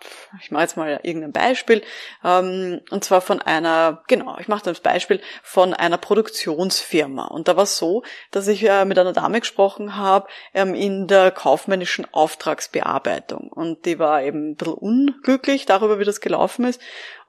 ich 0.42 0.50
mache 0.50 0.62
jetzt 0.62 0.76
mal 0.76 1.00
irgendein 1.02 1.32
Beispiel, 1.32 1.82
ähm, 2.24 2.80
und 2.90 3.04
zwar 3.04 3.20
von 3.20 3.40
einer, 3.40 4.02
genau, 4.08 4.36
ich 4.38 4.48
mache 4.48 4.64
das 4.64 4.80
Beispiel 4.80 5.20
von 5.42 5.74
einer 5.74 5.98
Produktionsfirma. 5.98 7.26
Und 7.26 7.48
da 7.48 7.56
war 7.56 7.64
es 7.64 7.76
so, 7.76 8.02
dass 8.30 8.48
ich 8.48 8.62
äh, 8.64 8.84
mit 8.84 8.98
einer 8.98 9.12
Dame 9.12 9.40
gesprochen 9.40 9.96
habe 9.96 10.28
ähm, 10.52 10.74
in 10.74 11.06
der 11.06 11.30
kaufmännischen 11.30 12.06
Auftragsbearbeitung. 12.12 13.48
Und 13.48 13.84
die 13.84 13.98
war 13.98 14.22
eben 14.22 14.50
ein 14.50 14.56
bisschen 14.56 14.74
unglücklich 14.74 15.66
darüber, 15.66 15.98
wie 15.98 16.04
das 16.04 16.20
gelaufen 16.20 16.64
ist. 16.64 16.80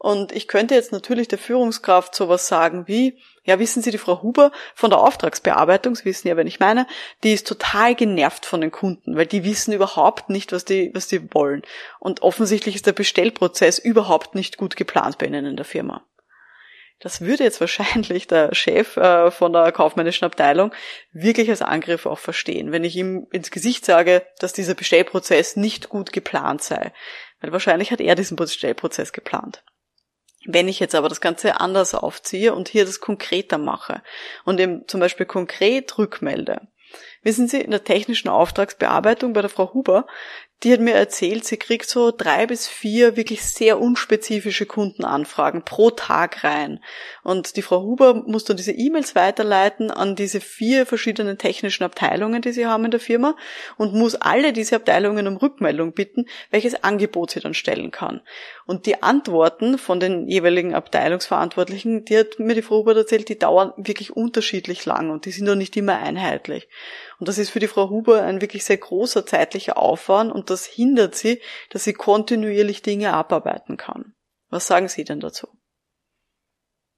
Und 0.05 0.33
ich 0.33 0.47
könnte 0.47 0.75
jetzt 0.75 0.91
natürlich 0.91 1.29
der 1.29 1.39
Führungskraft 1.39 2.13
sowas 2.13 2.47
sagen 2.47 2.83
wie, 2.85 3.17
ja, 3.43 3.57
wissen 3.57 3.81
Sie, 3.81 3.89
die 3.89 3.97
Frau 3.97 4.21
Huber 4.21 4.51
von 4.75 4.91
der 4.91 4.99
Auftragsbearbeitung, 4.99 5.95
Sie 5.95 6.05
wissen 6.05 6.27
ja, 6.27 6.37
wen 6.37 6.45
ich 6.45 6.59
meine, 6.59 6.85
die 7.23 7.33
ist 7.33 7.47
total 7.47 7.95
genervt 7.95 8.45
von 8.45 8.61
den 8.61 8.69
Kunden, 8.69 9.17
weil 9.17 9.25
die 9.25 9.43
wissen 9.43 9.73
überhaupt 9.73 10.29
nicht, 10.29 10.51
was 10.51 10.63
die, 10.63 10.91
was 10.93 11.07
die 11.07 11.33
wollen. 11.33 11.63
Und 11.97 12.21
offensichtlich 12.21 12.75
ist 12.75 12.85
der 12.85 12.91
Bestellprozess 12.91 13.79
überhaupt 13.79 14.35
nicht 14.35 14.57
gut 14.57 14.75
geplant 14.75 15.17
bei 15.17 15.25
Ihnen 15.25 15.47
in 15.47 15.55
der 15.55 15.65
Firma. 15.65 16.05
Das 16.99 17.21
würde 17.21 17.43
jetzt 17.43 17.59
wahrscheinlich 17.59 18.27
der 18.27 18.53
Chef 18.53 18.97
äh, 18.97 19.31
von 19.31 19.53
der 19.53 19.71
kaufmännischen 19.71 20.25
Abteilung 20.25 20.71
wirklich 21.13 21.49
als 21.49 21.63
Angriff 21.63 22.05
auch 22.05 22.19
verstehen, 22.19 22.71
wenn 22.71 22.83
ich 22.83 22.95
ihm 22.95 23.25
ins 23.31 23.49
Gesicht 23.49 23.85
sage, 23.85 24.21
dass 24.37 24.53
dieser 24.53 24.75
Bestellprozess 24.75 25.55
nicht 25.55 25.89
gut 25.89 26.13
geplant 26.13 26.61
sei. 26.61 26.93
Weil 27.41 27.51
wahrscheinlich 27.51 27.91
hat 27.91 28.01
er 28.01 28.13
diesen 28.13 28.37
Bestellprozess 28.37 29.11
geplant. 29.11 29.63
Wenn 30.45 30.67
ich 30.67 30.79
jetzt 30.79 30.95
aber 30.95 31.09
das 31.09 31.21
Ganze 31.21 31.59
anders 31.59 31.95
aufziehe 31.95 32.53
und 32.53 32.69
hier 32.69 32.85
das 32.85 32.99
konkreter 32.99 33.57
mache 33.57 34.01
und 34.43 34.59
eben 34.59 34.87
zum 34.87 34.99
Beispiel 34.99 35.25
konkret 35.25 35.97
rückmelde, 35.97 36.61
wissen 37.23 37.47
Sie, 37.47 37.59
in 37.59 37.71
der 37.71 37.83
technischen 37.83 38.29
Auftragsbearbeitung 38.29 39.33
bei 39.33 39.41
der 39.41 39.49
Frau 39.49 39.73
Huber 39.73 40.05
die 40.63 40.73
hat 40.73 40.79
mir 40.79 40.93
erzählt, 40.93 41.45
sie 41.45 41.57
kriegt 41.57 41.87
so 41.87 42.11
drei 42.11 42.47
bis 42.47 42.67
vier 42.67 43.17
wirklich 43.17 43.43
sehr 43.43 43.79
unspezifische 43.79 44.65
Kundenanfragen 44.65 45.63
pro 45.63 45.91
Tag 45.91 46.43
rein. 46.43 46.79
Und 47.23 47.57
die 47.57 47.61
Frau 47.61 47.81
Huber 47.81 48.23
muss 48.25 48.45
dann 48.45 48.57
diese 48.57 48.71
E-Mails 48.71 49.15
weiterleiten 49.15 49.91
an 49.91 50.15
diese 50.15 50.41
vier 50.41 50.85
verschiedenen 50.85 51.37
technischen 51.37 51.83
Abteilungen, 51.83 52.41
die 52.41 52.51
sie 52.51 52.65
haben 52.65 52.85
in 52.85 52.91
der 52.91 52.99
Firma 52.99 53.35
und 53.77 53.93
muss 53.93 54.15
alle 54.15 54.53
diese 54.53 54.77
Abteilungen 54.77 55.27
um 55.27 55.37
Rückmeldung 55.37 55.93
bitten, 55.93 56.25
welches 56.49 56.83
Angebot 56.83 57.31
sie 57.31 57.41
dann 57.41 57.53
stellen 57.53 57.91
kann. 57.91 58.21
Und 58.65 58.85
die 58.87 59.03
Antworten 59.03 59.77
von 59.77 59.99
den 59.99 60.27
jeweiligen 60.27 60.73
Abteilungsverantwortlichen, 60.73 62.05
die 62.05 62.17
hat 62.17 62.39
mir 62.39 62.55
die 62.55 62.61
Frau 62.61 62.77
Huber 62.77 62.95
erzählt, 62.95 63.29
die 63.29 63.37
dauern 63.37 63.73
wirklich 63.77 64.15
unterschiedlich 64.15 64.85
lang 64.85 65.11
und 65.11 65.25
die 65.25 65.31
sind 65.31 65.47
doch 65.47 65.55
nicht 65.55 65.77
immer 65.77 65.97
einheitlich. 65.99 66.67
Und 67.19 67.27
das 67.27 67.37
ist 67.37 67.49
für 67.49 67.59
die 67.59 67.67
Frau 67.67 67.89
Huber 67.89 68.23
ein 68.23 68.41
wirklich 68.41 68.65
sehr 68.65 68.77
großer 68.77 69.25
zeitlicher 69.25 69.77
Aufwand 69.77 70.31
und 70.31 70.49
das 70.49 70.65
hindert 70.65 71.15
sie, 71.15 71.41
dass 71.69 71.83
sie 71.83 71.93
kontinuierlich 71.93 72.81
Dinge 72.81 73.13
abarbeiten 73.13 73.77
kann. 73.77 74.13
Was 74.49 74.67
sagen 74.67 74.87
Sie 74.87 75.03
denn 75.03 75.19
dazu? 75.19 75.47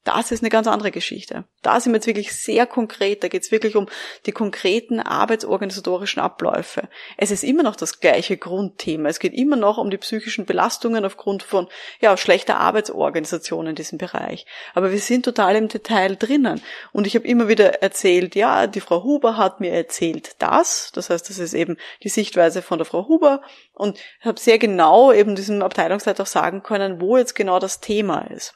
Das 0.07 0.31
ist 0.31 0.41
eine 0.41 0.49
ganz 0.49 0.67
andere 0.67 0.91
Geschichte. 0.91 1.43
Da 1.63 1.81
sind 1.81 1.91
wir 1.91 1.97
jetzt 1.97 2.07
wirklich 2.07 2.33
sehr 2.33 2.65
konkret. 2.65 3.23
Da 3.23 3.27
geht 3.27 3.43
es 3.43 3.51
wirklich 3.51 3.75
um 3.75 3.87
die 4.25 4.31
konkreten 4.31 5.01
arbeitsorganisatorischen 5.01 6.21
Abläufe. 6.21 6.87
Es 7.17 7.29
ist 7.29 7.43
immer 7.43 7.61
noch 7.61 7.75
das 7.75 7.99
gleiche 7.99 8.37
Grundthema. 8.37 9.09
Es 9.09 9.19
geht 9.19 9.33
immer 9.33 9.57
noch 9.57 9.77
um 9.77 9.89
die 9.89 9.97
psychischen 9.97 10.45
Belastungen 10.45 11.03
aufgrund 11.03 11.43
von 11.43 11.67
ja, 11.99 12.15
schlechter 12.15 12.57
Arbeitsorganisation 12.57 13.67
in 13.67 13.75
diesem 13.75 13.97
Bereich. 13.97 14.45
Aber 14.73 14.93
wir 14.93 14.99
sind 14.99 15.25
total 15.25 15.57
im 15.57 15.67
Detail 15.67 16.15
drinnen. 16.15 16.61
Und 16.93 17.05
ich 17.05 17.15
habe 17.15 17.27
immer 17.27 17.49
wieder 17.49 17.81
erzählt, 17.81 18.33
ja, 18.33 18.65
die 18.65 18.79
Frau 18.79 19.03
Huber 19.03 19.35
hat 19.35 19.59
mir 19.59 19.73
erzählt 19.73 20.37
das. 20.39 20.93
Das 20.93 21.09
heißt, 21.09 21.29
das 21.29 21.37
ist 21.37 21.53
eben 21.53 21.75
die 22.01 22.09
Sichtweise 22.09 22.61
von 22.61 22.77
der 22.77 22.85
Frau 22.85 23.09
Huber. 23.09 23.41
Und 23.73 23.99
habe 24.21 24.39
sehr 24.39 24.57
genau 24.57 25.11
eben 25.11 25.35
diesem 25.35 25.61
Abteilungsleiter 25.61 26.23
auch 26.23 26.27
sagen 26.27 26.63
können, 26.63 27.01
wo 27.01 27.17
jetzt 27.17 27.35
genau 27.35 27.59
das 27.59 27.81
Thema 27.81 28.19
ist. 28.31 28.53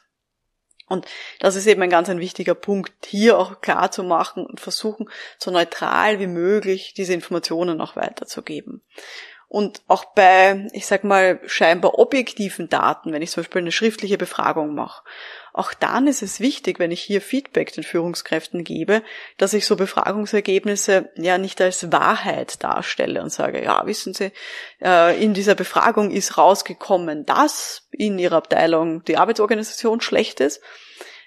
Und 0.92 1.06
das 1.40 1.56
ist 1.56 1.66
eben 1.66 1.80
ein 1.82 1.90
ganz 1.90 2.10
ein 2.10 2.20
wichtiger 2.20 2.54
Punkt, 2.54 2.92
hier 3.06 3.38
auch 3.38 3.62
klar 3.62 3.90
zu 3.90 4.02
machen 4.02 4.44
und 4.44 4.60
versuchen, 4.60 5.08
so 5.38 5.50
neutral 5.50 6.20
wie 6.20 6.26
möglich 6.26 6.92
diese 6.94 7.14
Informationen 7.14 7.80
auch 7.80 7.96
weiterzugeben. 7.96 8.82
Und 9.48 9.82
auch 9.86 10.04
bei, 10.04 10.68
ich 10.72 10.86
sag 10.86 11.04
mal, 11.04 11.40
scheinbar 11.46 11.98
objektiven 11.98 12.68
Daten, 12.68 13.12
wenn 13.12 13.22
ich 13.22 13.30
zum 13.30 13.42
Beispiel 13.42 13.62
eine 13.62 13.72
schriftliche 13.72 14.18
Befragung 14.18 14.74
mache, 14.74 15.02
auch 15.52 15.74
dann 15.74 16.06
ist 16.06 16.22
es 16.22 16.40
wichtig, 16.40 16.78
wenn 16.78 16.90
ich 16.90 17.02
hier 17.02 17.20
Feedback 17.20 17.72
den 17.72 17.84
Führungskräften 17.84 18.64
gebe, 18.64 19.02
dass 19.36 19.52
ich 19.52 19.66
so 19.66 19.76
Befragungsergebnisse 19.76 21.10
ja 21.16 21.36
nicht 21.36 21.60
als 21.60 21.92
Wahrheit 21.92 22.62
darstelle 22.64 23.22
und 23.22 23.30
sage, 23.30 23.62
ja, 23.62 23.86
wissen 23.86 24.14
Sie, 24.14 24.32
äh, 24.82 25.22
in 25.22 25.34
dieser 25.34 25.54
Befragung 25.54 26.10
ist 26.10 26.38
rausgekommen, 26.38 27.26
dass 27.26 27.86
in 27.90 28.18
Ihrer 28.18 28.36
Abteilung 28.36 29.04
die 29.04 29.18
Arbeitsorganisation 29.18 30.00
schlecht 30.00 30.40
ist, 30.40 30.62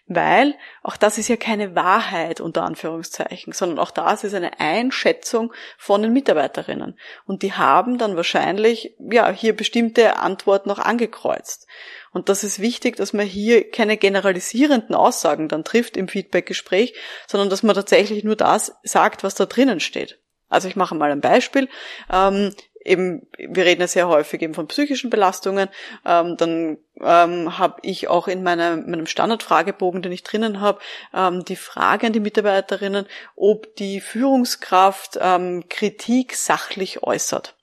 weil 0.08 0.56
auch 0.84 0.98
das 0.98 1.18
ist 1.18 1.30
ja 1.30 1.36
keine 1.36 1.76
Wahrheit 1.76 2.40
unter 2.40 2.64
Anführungszeichen, 2.64 3.54
sondern 3.54 3.80
auch 3.80 3.92
das 3.92 4.24
ist 4.24 4.36
eine 4.36 4.60
Einschätzung 4.60 5.52
von 5.78 6.02
den 6.02 6.14
Mitarbeiterinnen. 6.14 6.98
Und 7.26 7.42
die 7.42 7.54
haben 7.54 7.98
dann 7.98 8.16
wahrscheinlich, 8.16 8.96
ja, 9.00 9.30
hier 9.32 9.56
bestimmte 9.56 10.18
Antworten 10.18 10.70
noch 10.70 10.80
angekreuzt. 10.80 11.68
Und 12.12 12.30
das 12.30 12.44
ist 12.44 12.60
wichtig, 12.60 12.98
dass 12.98 13.14
man 13.14 13.26
hier 13.26 13.70
keine 13.72 13.98
generalisierenden 13.98 14.96
Aussagen 14.96 15.50
dann 15.50 15.64
trifft 15.64 15.98
im 15.98 16.08
Feedbackgespräch, 16.08 16.94
sondern 17.28 17.50
dass 17.50 17.64
man 17.64 17.76
tatsächlich 17.76 18.24
nur 18.24 18.36
das 18.36 18.76
sagt, 18.84 19.24
was 19.24 19.36
da 19.36 19.46
drinnen 19.46 19.80
steht. 19.80 20.20
Also 20.50 20.68
ich 20.68 20.76
mache 20.76 20.96
mal 20.96 21.12
ein 21.12 21.22
Beispiel. 21.22 21.68
Ähm, 22.14 22.54
eben, 22.86 23.28
wir 23.38 23.66
reden 23.66 23.82
ja 23.82 23.88
sehr 23.88 24.08
häufig 24.08 24.42
eben 24.42 24.54
von 24.54 24.68
psychischen 24.68 25.10
Belastungen, 25.10 25.70
ähm, 26.06 26.38
dann 26.38 26.78
ähm, 27.02 27.58
habe 27.58 27.80
ich 27.82 28.08
auch 28.08 28.28
in 28.28 28.44
meiner, 28.44 28.78
meinem 28.78 29.08
Standardfragebogen, 29.08 30.02
den 30.02 30.12
ich 30.12 30.24
drinnen 30.24 30.62
habe, 30.62 30.80
ähm, 31.14 31.44
die 31.44 31.56
Frage 31.56 32.08
an 32.08 32.14
die 32.14 32.20
Mitarbeiterinnen, 32.20 33.08
ob 33.36 33.76
die 33.76 34.00
Führungskraft 34.00 35.18
ähm, 35.20 35.66
Kritik 35.68 36.36
sachlich 36.36 37.04
äußert. 37.04 37.56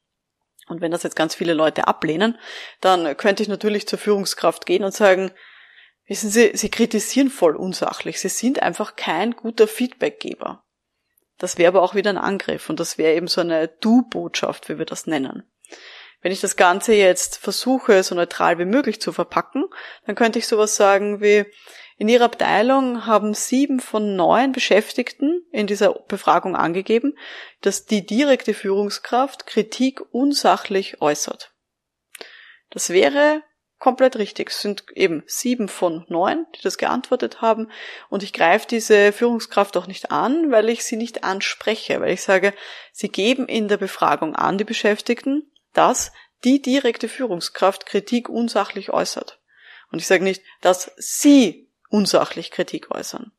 Und 0.68 0.80
wenn 0.80 0.90
das 0.90 1.02
jetzt 1.02 1.16
ganz 1.16 1.34
viele 1.34 1.54
Leute 1.54 1.86
ablehnen, 1.86 2.38
dann 2.80 3.16
könnte 3.16 3.42
ich 3.42 3.48
natürlich 3.48 3.86
zur 3.86 3.98
Führungskraft 3.98 4.66
gehen 4.66 4.84
und 4.84 4.94
sagen, 4.94 5.30
wissen 6.06 6.30
Sie, 6.30 6.52
Sie 6.54 6.70
kritisieren 6.70 7.30
voll 7.30 7.56
unsachlich, 7.56 8.20
Sie 8.20 8.28
sind 8.28 8.62
einfach 8.62 8.96
kein 8.96 9.32
guter 9.32 9.68
Feedbackgeber. 9.68 10.64
Das 11.38 11.58
wäre 11.58 11.68
aber 11.68 11.82
auch 11.82 11.94
wieder 11.94 12.10
ein 12.10 12.18
Angriff 12.18 12.68
und 12.68 12.78
das 12.78 12.98
wäre 12.98 13.14
eben 13.14 13.26
so 13.26 13.40
eine 13.40 13.68
Du-Botschaft, 13.68 14.68
wie 14.68 14.78
wir 14.78 14.86
das 14.86 15.06
nennen. 15.06 15.44
Wenn 16.20 16.32
ich 16.32 16.40
das 16.40 16.56
Ganze 16.56 16.94
jetzt 16.94 17.38
versuche, 17.38 18.02
so 18.04 18.14
neutral 18.14 18.58
wie 18.58 18.64
möglich 18.64 19.00
zu 19.00 19.12
verpacken, 19.12 19.64
dann 20.06 20.14
könnte 20.14 20.38
ich 20.38 20.46
sowas 20.46 20.76
sagen 20.76 21.20
wie, 21.20 21.44
in 21.98 22.08
Ihrer 22.08 22.24
Abteilung 22.24 23.06
haben 23.06 23.34
sieben 23.34 23.78
von 23.78 24.16
neun 24.16 24.52
Beschäftigten 24.52 25.46
in 25.52 25.66
dieser 25.66 25.92
Befragung 25.92 26.56
angegeben, 26.56 27.16
dass 27.60 27.86
die 27.86 28.04
direkte 28.06 28.54
Führungskraft 28.54 29.46
Kritik 29.46 30.00
unsachlich 30.12 31.00
äußert. 31.00 31.52
Das 32.70 32.90
wäre 32.90 33.42
komplett 33.82 34.14
richtig. 34.14 34.50
Es 34.50 34.62
sind 34.62 34.84
eben 34.94 35.24
sieben 35.26 35.66
von 35.68 36.04
neun, 36.08 36.46
die 36.54 36.62
das 36.62 36.78
geantwortet 36.78 37.40
haben. 37.40 37.68
Und 38.08 38.22
ich 38.22 38.32
greife 38.32 38.68
diese 38.68 39.12
Führungskraft 39.12 39.76
auch 39.76 39.88
nicht 39.88 40.12
an, 40.12 40.52
weil 40.52 40.68
ich 40.68 40.84
sie 40.84 40.96
nicht 40.96 41.24
anspreche, 41.24 42.00
weil 42.00 42.12
ich 42.12 42.22
sage, 42.22 42.54
sie 42.92 43.08
geben 43.08 43.48
in 43.48 43.66
der 43.66 43.78
Befragung 43.78 44.36
an, 44.36 44.56
die 44.56 44.62
Beschäftigten, 44.62 45.50
dass 45.72 46.12
die 46.44 46.62
direkte 46.62 47.08
Führungskraft 47.08 47.84
Kritik 47.84 48.28
unsachlich 48.28 48.90
äußert. 48.90 49.40
Und 49.90 49.98
ich 49.98 50.06
sage 50.06 50.22
nicht, 50.22 50.44
dass 50.60 50.92
sie 50.96 51.68
unsachlich 51.88 52.52
Kritik 52.52 52.92
äußern. 52.92 53.32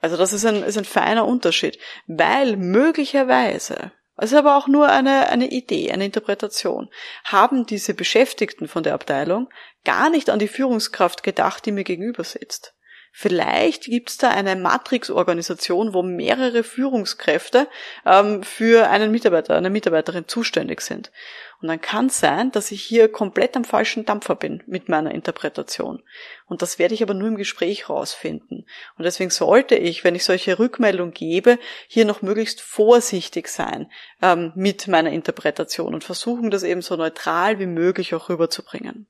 Also 0.00 0.16
das 0.16 0.32
ist 0.32 0.46
ein, 0.46 0.62
ist 0.62 0.78
ein 0.78 0.84
feiner 0.84 1.26
Unterschied, 1.26 1.80
weil 2.06 2.56
möglicherweise 2.56 3.90
also 4.18 4.36
aber 4.36 4.56
auch 4.56 4.66
nur 4.66 4.88
eine, 4.88 5.28
eine 5.28 5.48
Idee, 5.48 5.92
eine 5.92 6.04
Interpretation. 6.04 6.90
Haben 7.24 7.66
diese 7.66 7.94
Beschäftigten 7.94 8.66
von 8.66 8.82
der 8.82 8.94
Abteilung 8.94 9.48
gar 9.84 10.10
nicht 10.10 10.28
an 10.28 10.40
die 10.40 10.48
Führungskraft 10.48 11.22
gedacht, 11.22 11.64
die 11.64 11.72
mir 11.72 11.84
gegenüber 11.84 12.24
sitzt. 12.24 12.74
Vielleicht 13.12 13.84
gibt 13.84 14.10
es 14.10 14.16
da 14.16 14.30
eine 14.30 14.54
Matrix-Organisation, 14.54 15.92
wo 15.94 16.02
mehrere 16.02 16.62
Führungskräfte 16.62 17.68
ähm, 18.06 18.42
für 18.42 18.88
einen 18.90 19.10
Mitarbeiter, 19.10 19.56
eine 19.56 19.70
Mitarbeiterin 19.70 20.28
zuständig 20.28 20.80
sind. 20.82 21.10
Und 21.60 21.66
dann 21.66 21.80
kann 21.80 22.06
es 22.06 22.20
sein, 22.20 22.52
dass 22.52 22.70
ich 22.70 22.82
hier 22.82 23.10
komplett 23.10 23.56
am 23.56 23.64
falschen 23.64 24.04
Dampfer 24.04 24.36
bin 24.36 24.62
mit 24.66 24.88
meiner 24.88 25.12
Interpretation. 25.12 26.02
Und 26.46 26.62
das 26.62 26.78
werde 26.78 26.94
ich 26.94 27.02
aber 27.02 27.14
nur 27.14 27.28
im 27.28 27.36
Gespräch 27.36 27.88
rausfinden. 27.88 28.66
Und 28.96 29.04
deswegen 29.04 29.30
sollte 29.30 29.74
ich, 29.74 30.04
wenn 30.04 30.14
ich 30.14 30.24
solche 30.24 30.58
Rückmeldungen 30.60 31.12
gebe, 31.12 31.58
hier 31.88 32.04
noch 32.04 32.22
möglichst 32.22 32.60
vorsichtig 32.60 33.48
sein 33.48 33.90
ähm, 34.22 34.52
mit 34.54 34.86
meiner 34.86 35.10
Interpretation 35.10 35.94
und 35.94 36.04
versuchen, 36.04 36.50
das 36.52 36.62
eben 36.62 36.82
so 36.82 36.94
neutral 36.94 37.58
wie 37.58 37.66
möglich 37.66 38.14
auch 38.14 38.28
rüberzubringen. 38.28 39.08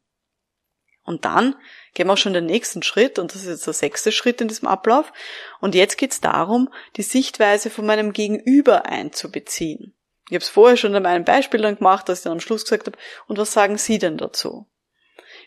Und 1.09 1.25
dann 1.25 1.57
gehen 1.95 2.07
wir 2.07 2.13
auch 2.13 2.19
schon 2.19 2.35
den 2.35 2.45
nächsten 2.45 2.83
Schritt, 2.83 3.19
und 3.19 3.35
das 3.35 3.43
ist 3.43 3.49
jetzt 3.49 3.67
der 3.67 3.73
sechste 3.73 4.13
Schritt 4.13 4.43
in 4.43 4.49
diesem 4.49 4.69
Ablauf. 4.69 5.11
Und 5.59 5.75
jetzt 5.75 5.97
geht 5.97 6.13
es 6.13 6.21
darum, 6.21 6.69
die 6.97 7.03
Sichtweise 7.03 7.71
von 7.71 7.87
meinem 7.87 8.13
Gegenüber 8.13 8.85
einzubeziehen. 8.85 9.95
Ich 10.29 10.35
habe 10.35 10.43
es 10.43 10.51
vorher 10.51 10.77
schon 10.77 10.95
in 10.95 11.03
meinem 11.03 11.25
Beispiel 11.25 11.63
dann 11.63 11.79
gemacht, 11.79 12.11
dass 12.11 12.19
ich 12.19 12.25
dann 12.25 12.35
am 12.35 12.41
Schluss 12.41 12.65
gesagt 12.65 12.87
habe, 12.87 12.99
und 13.27 13.39
was 13.39 13.53
sagen 13.53 13.79
Sie 13.79 13.99
denn 13.99 14.19
dazu? 14.19 14.67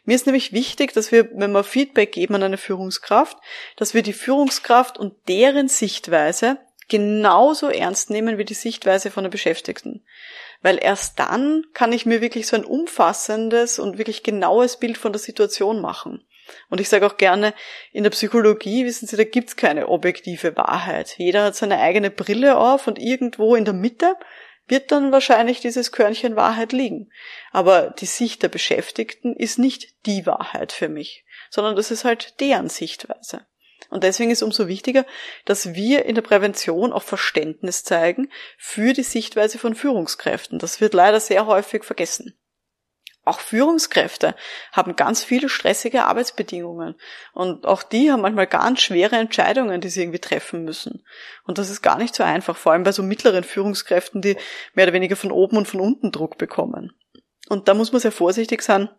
Mir 0.03 0.15
ist 0.15 0.25
nämlich 0.25 0.51
wichtig, 0.51 0.93
dass 0.93 1.11
wir, 1.11 1.29
wenn 1.35 1.51
wir 1.51 1.63
Feedback 1.63 2.11
geben 2.11 2.33
an 2.33 2.41
eine 2.41 2.57
Führungskraft, 2.57 3.37
dass 3.77 3.93
wir 3.93 4.01
die 4.01 4.11
Führungskraft 4.11 4.97
und 4.97 5.13
deren 5.27 5.67
Sichtweise 5.67 6.57
genauso 6.91 7.69
ernst 7.69 8.09
nehmen 8.09 8.37
wie 8.37 8.43
die 8.43 8.53
Sichtweise 8.53 9.11
von 9.11 9.23
der 9.23 9.31
Beschäftigten. 9.31 10.03
Weil 10.61 10.77
erst 10.77 11.17
dann 11.19 11.63
kann 11.73 11.93
ich 11.93 12.05
mir 12.05 12.19
wirklich 12.19 12.47
so 12.47 12.57
ein 12.57 12.65
umfassendes 12.65 13.79
und 13.79 13.97
wirklich 13.97 14.23
genaues 14.23 14.77
Bild 14.77 14.97
von 14.97 15.13
der 15.13 15.21
Situation 15.21 15.79
machen. 15.79 16.27
Und 16.69 16.81
ich 16.81 16.89
sage 16.89 17.07
auch 17.07 17.15
gerne, 17.15 17.53
in 17.93 18.03
der 18.03 18.09
Psychologie, 18.09 18.83
wissen 18.85 19.07
Sie, 19.07 19.15
da 19.15 19.23
gibt's 19.23 19.55
keine 19.55 19.87
objektive 19.87 20.57
Wahrheit. 20.57 21.15
Jeder 21.17 21.45
hat 21.45 21.55
seine 21.55 21.79
eigene 21.79 22.11
Brille 22.11 22.57
auf 22.57 22.87
und 22.87 22.99
irgendwo 22.99 23.55
in 23.55 23.63
der 23.63 23.73
Mitte 23.73 24.17
wird 24.67 24.91
dann 24.91 25.13
wahrscheinlich 25.13 25.61
dieses 25.61 25.93
Körnchen 25.93 26.35
Wahrheit 26.35 26.73
liegen. 26.73 27.09
Aber 27.51 27.91
die 27.91 28.05
Sicht 28.05 28.43
der 28.43 28.49
Beschäftigten 28.49 29.33
ist 29.33 29.59
nicht 29.59 30.05
die 30.05 30.25
Wahrheit 30.25 30.73
für 30.73 30.89
mich, 30.89 31.23
sondern 31.49 31.77
das 31.77 31.89
ist 31.89 32.03
halt 32.03 32.41
deren 32.41 32.67
Sichtweise. 32.67 33.45
Und 33.91 34.03
deswegen 34.03 34.31
ist 34.31 34.41
umso 34.41 34.67
wichtiger, 34.67 35.05
dass 35.45 35.73
wir 35.73 36.05
in 36.05 36.15
der 36.15 36.21
Prävention 36.21 36.93
auch 36.93 37.03
Verständnis 37.03 37.83
zeigen 37.83 38.31
für 38.57 38.93
die 38.93 39.03
Sichtweise 39.03 39.59
von 39.59 39.75
Führungskräften. 39.75 40.59
Das 40.59 40.79
wird 40.79 40.93
leider 40.93 41.19
sehr 41.19 41.45
häufig 41.45 41.83
vergessen. 41.83 42.33
Auch 43.23 43.39
Führungskräfte 43.39 44.33
haben 44.71 44.95
ganz 44.95 45.23
viele 45.23 45.47
stressige 45.47 46.05
Arbeitsbedingungen. 46.05 46.95
Und 47.33 47.67
auch 47.67 47.83
die 47.83 48.11
haben 48.11 48.21
manchmal 48.21 48.47
ganz 48.47 48.81
schwere 48.81 49.17
Entscheidungen, 49.17 49.81
die 49.81 49.89
sie 49.89 50.01
irgendwie 50.01 50.19
treffen 50.19 50.63
müssen. 50.63 51.05
Und 51.43 51.59
das 51.59 51.69
ist 51.69 51.83
gar 51.83 51.97
nicht 51.97 52.15
so 52.15 52.23
einfach, 52.23 52.57
vor 52.57 52.71
allem 52.71 52.83
bei 52.83 52.93
so 52.93 53.03
mittleren 53.03 53.43
Führungskräften, 53.43 54.21
die 54.21 54.37
mehr 54.73 54.85
oder 54.85 54.93
weniger 54.93 55.17
von 55.17 55.31
oben 55.31 55.57
und 55.57 55.67
von 55.67 55.81
unten 55.81 56.11
Druck 56.11 56.37
bekommen. 56.37 56.93
Und 57.49 57.67
da 57.67 57.73
muss 57.73 57.91
man 57.91 58.01
sehr 58.01 58.11
vorsichtig 58.11 58.63
sein, 58.63 58.89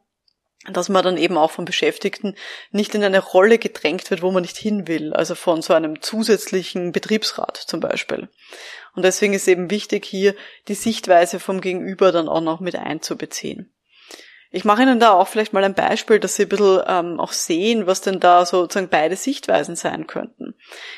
dass 0.70 0.88
man 0.88 1.05
dann 1.05 1.16
eben 1.16 1.37
auch 1.37 1.51
von 1.51 1.64
Beschäftigten 1.64 2.37
nicht 2.70 2.94
in 2.94 3.03
eine 3.03 3.18
Rolle 3.18 3.59
gedrängt 3.59 4.11
wird, 4.11 4.22
wo 4.22 4.31
man 4.31 4.42
nicht 4.42 4.57
hin 4.57 4.87
will, 4.87 5.12
also 5.12 5.35
von 5.35 5.61
so 5.61 5.75
einem 5.75 6.01
zusätzlichen 6.03 6.92
Betriebsrat 6.92 7.57
zum 7.57 7.81
Beispiel. 7.81 8.29
Und 8.94 9.05
deswegen 9.05 9.35
ist 9.35 9.48
eben 9.48 9.70
wichtig, 9.70 10.05
hier 10.05 10.35
die 10.68 10.75
Sichtweise 10.75 11.40
vom 11.40 11.61
Gegenüber 11.61 12.12
dann 12.12 12.29
auch 12.29 12.40
noch 12.40 12.61
mit 12.61 12.77
einzubeziehen. 12.77 13.71
Ich 14.54 14.66
mache 14.66 14.82
Ihnen 14.82 15.00
da 15.00 15.12
auch 15.12 15.28
vielleicht 15.28 15.54
mal 15.54 15.64
ein 15.64 15.72
Beispiel, 15.72 16.20
dass 16.20 16.34
Sie 16.34 16.42
ein 16.42 16.48
bisschen 16.50 16.82
ähm, 16.86 17.18
auch 17.18 17.32
sehen, 17.32 17.86
was 17.86 18.02
denn 18.02 18.20
da 18.20 18.44
sozusagen 18.44 18.90
beide 18.90 19.16
Sichtweisen 19.16 19.76
sein 19.76 20.06
könnten. 20.06 20.54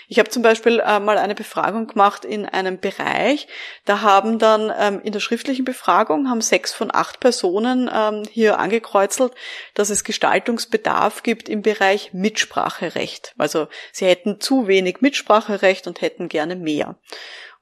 Ich 0.08 0.18
habe 0.18 0.28
zum 0.28 0.42
Beispiel 0.42 0.80
äh, 0.80 0.98
mal 0.98 1.18
eine 1.18 1.36
Befragung 1.36 1.86
gemacht 1.86 2.24
in 2.24 2.46
einem 2.46 2.80
Bereich, 2.80 3.46
da 3.84 4.00
haben 4.00 4.40
dann 4.40 4.72
ähm, 4.76 5.00
in 5.04 5.12
der 5.12 5.20
schriftlichen 5.20 5.64
Befragung 5.64 6.28
haben 6.28 6.40
sechs 6.40 6.74
von 6.74 6.92
acht 6.92 7.20
Personen 7.20 7.88
ähm, 7.94 8.24
hier 8.28 8.58
angekreuzelt, 8.58 9.32
dass 9.74 9.88
es 9.88 10.02
Gestaltungsbedarf 10.02 11.22
gibt 11.22 11.48
im 11.48 11.62
Bereich 11.62 12.12
Mitspracherecht. 12.12 13.34
Also 13.38 13.68
sie 13.92 14.06
hätten 14.06 14.40
zu 14.40 14.66
wenig 14.66 15.00
Mitspracherecht 15.00 15.86
und 15.86 16.00
hätten 16.00 16.28
gerne 16.28 16.56
mehr. 16.56 16.96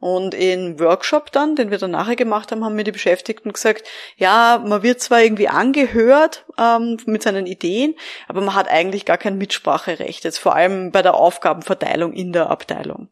Und 0.03 0.35
im 0.35 0.81
Workshop 0.81 1.31
dann, 1.31 1.55
den 1.55 1.71
wir 1.71 1.79
dann 1.79 1.93
nachher 1.93 2.17
gemacht 2.17 2.51
haben, 2.51 2.65
haben 2.65 2.75
mir 2.75 2.83
die 2.83 2.91
Beschäftigten 2.91 3.53
gesagt, 3.53 3.89
ja, 4.17 4.61
man 4.67 4.83
wird 4.83 5.01
zwar 5.01 5.23
irgendwie 5.23 5.47
angehört 5.47 6.45
ähm, 6.59 6.97
mit 7.07 7.23
seinen 7.23 7.47
Ideen, 7.47 7.95
aber 8.27 8.41
man 8.41 8.57
hat 8.57 8.69
eigentlich 8.69 9.05
gar 9.05 9.17
kein 9.17 9.39
Mitspracherecht, 9.39 10.25
jetzt 10.25 10.39
vor 10.39 10.57
allem 10.57 10.91
bei 10.91 11.03
der 11.03 11.15
Aufgabenverteilung 11.15 12.15
in 12.15 12.33
der 12.33 12.51
Abteilung 12.51 13.11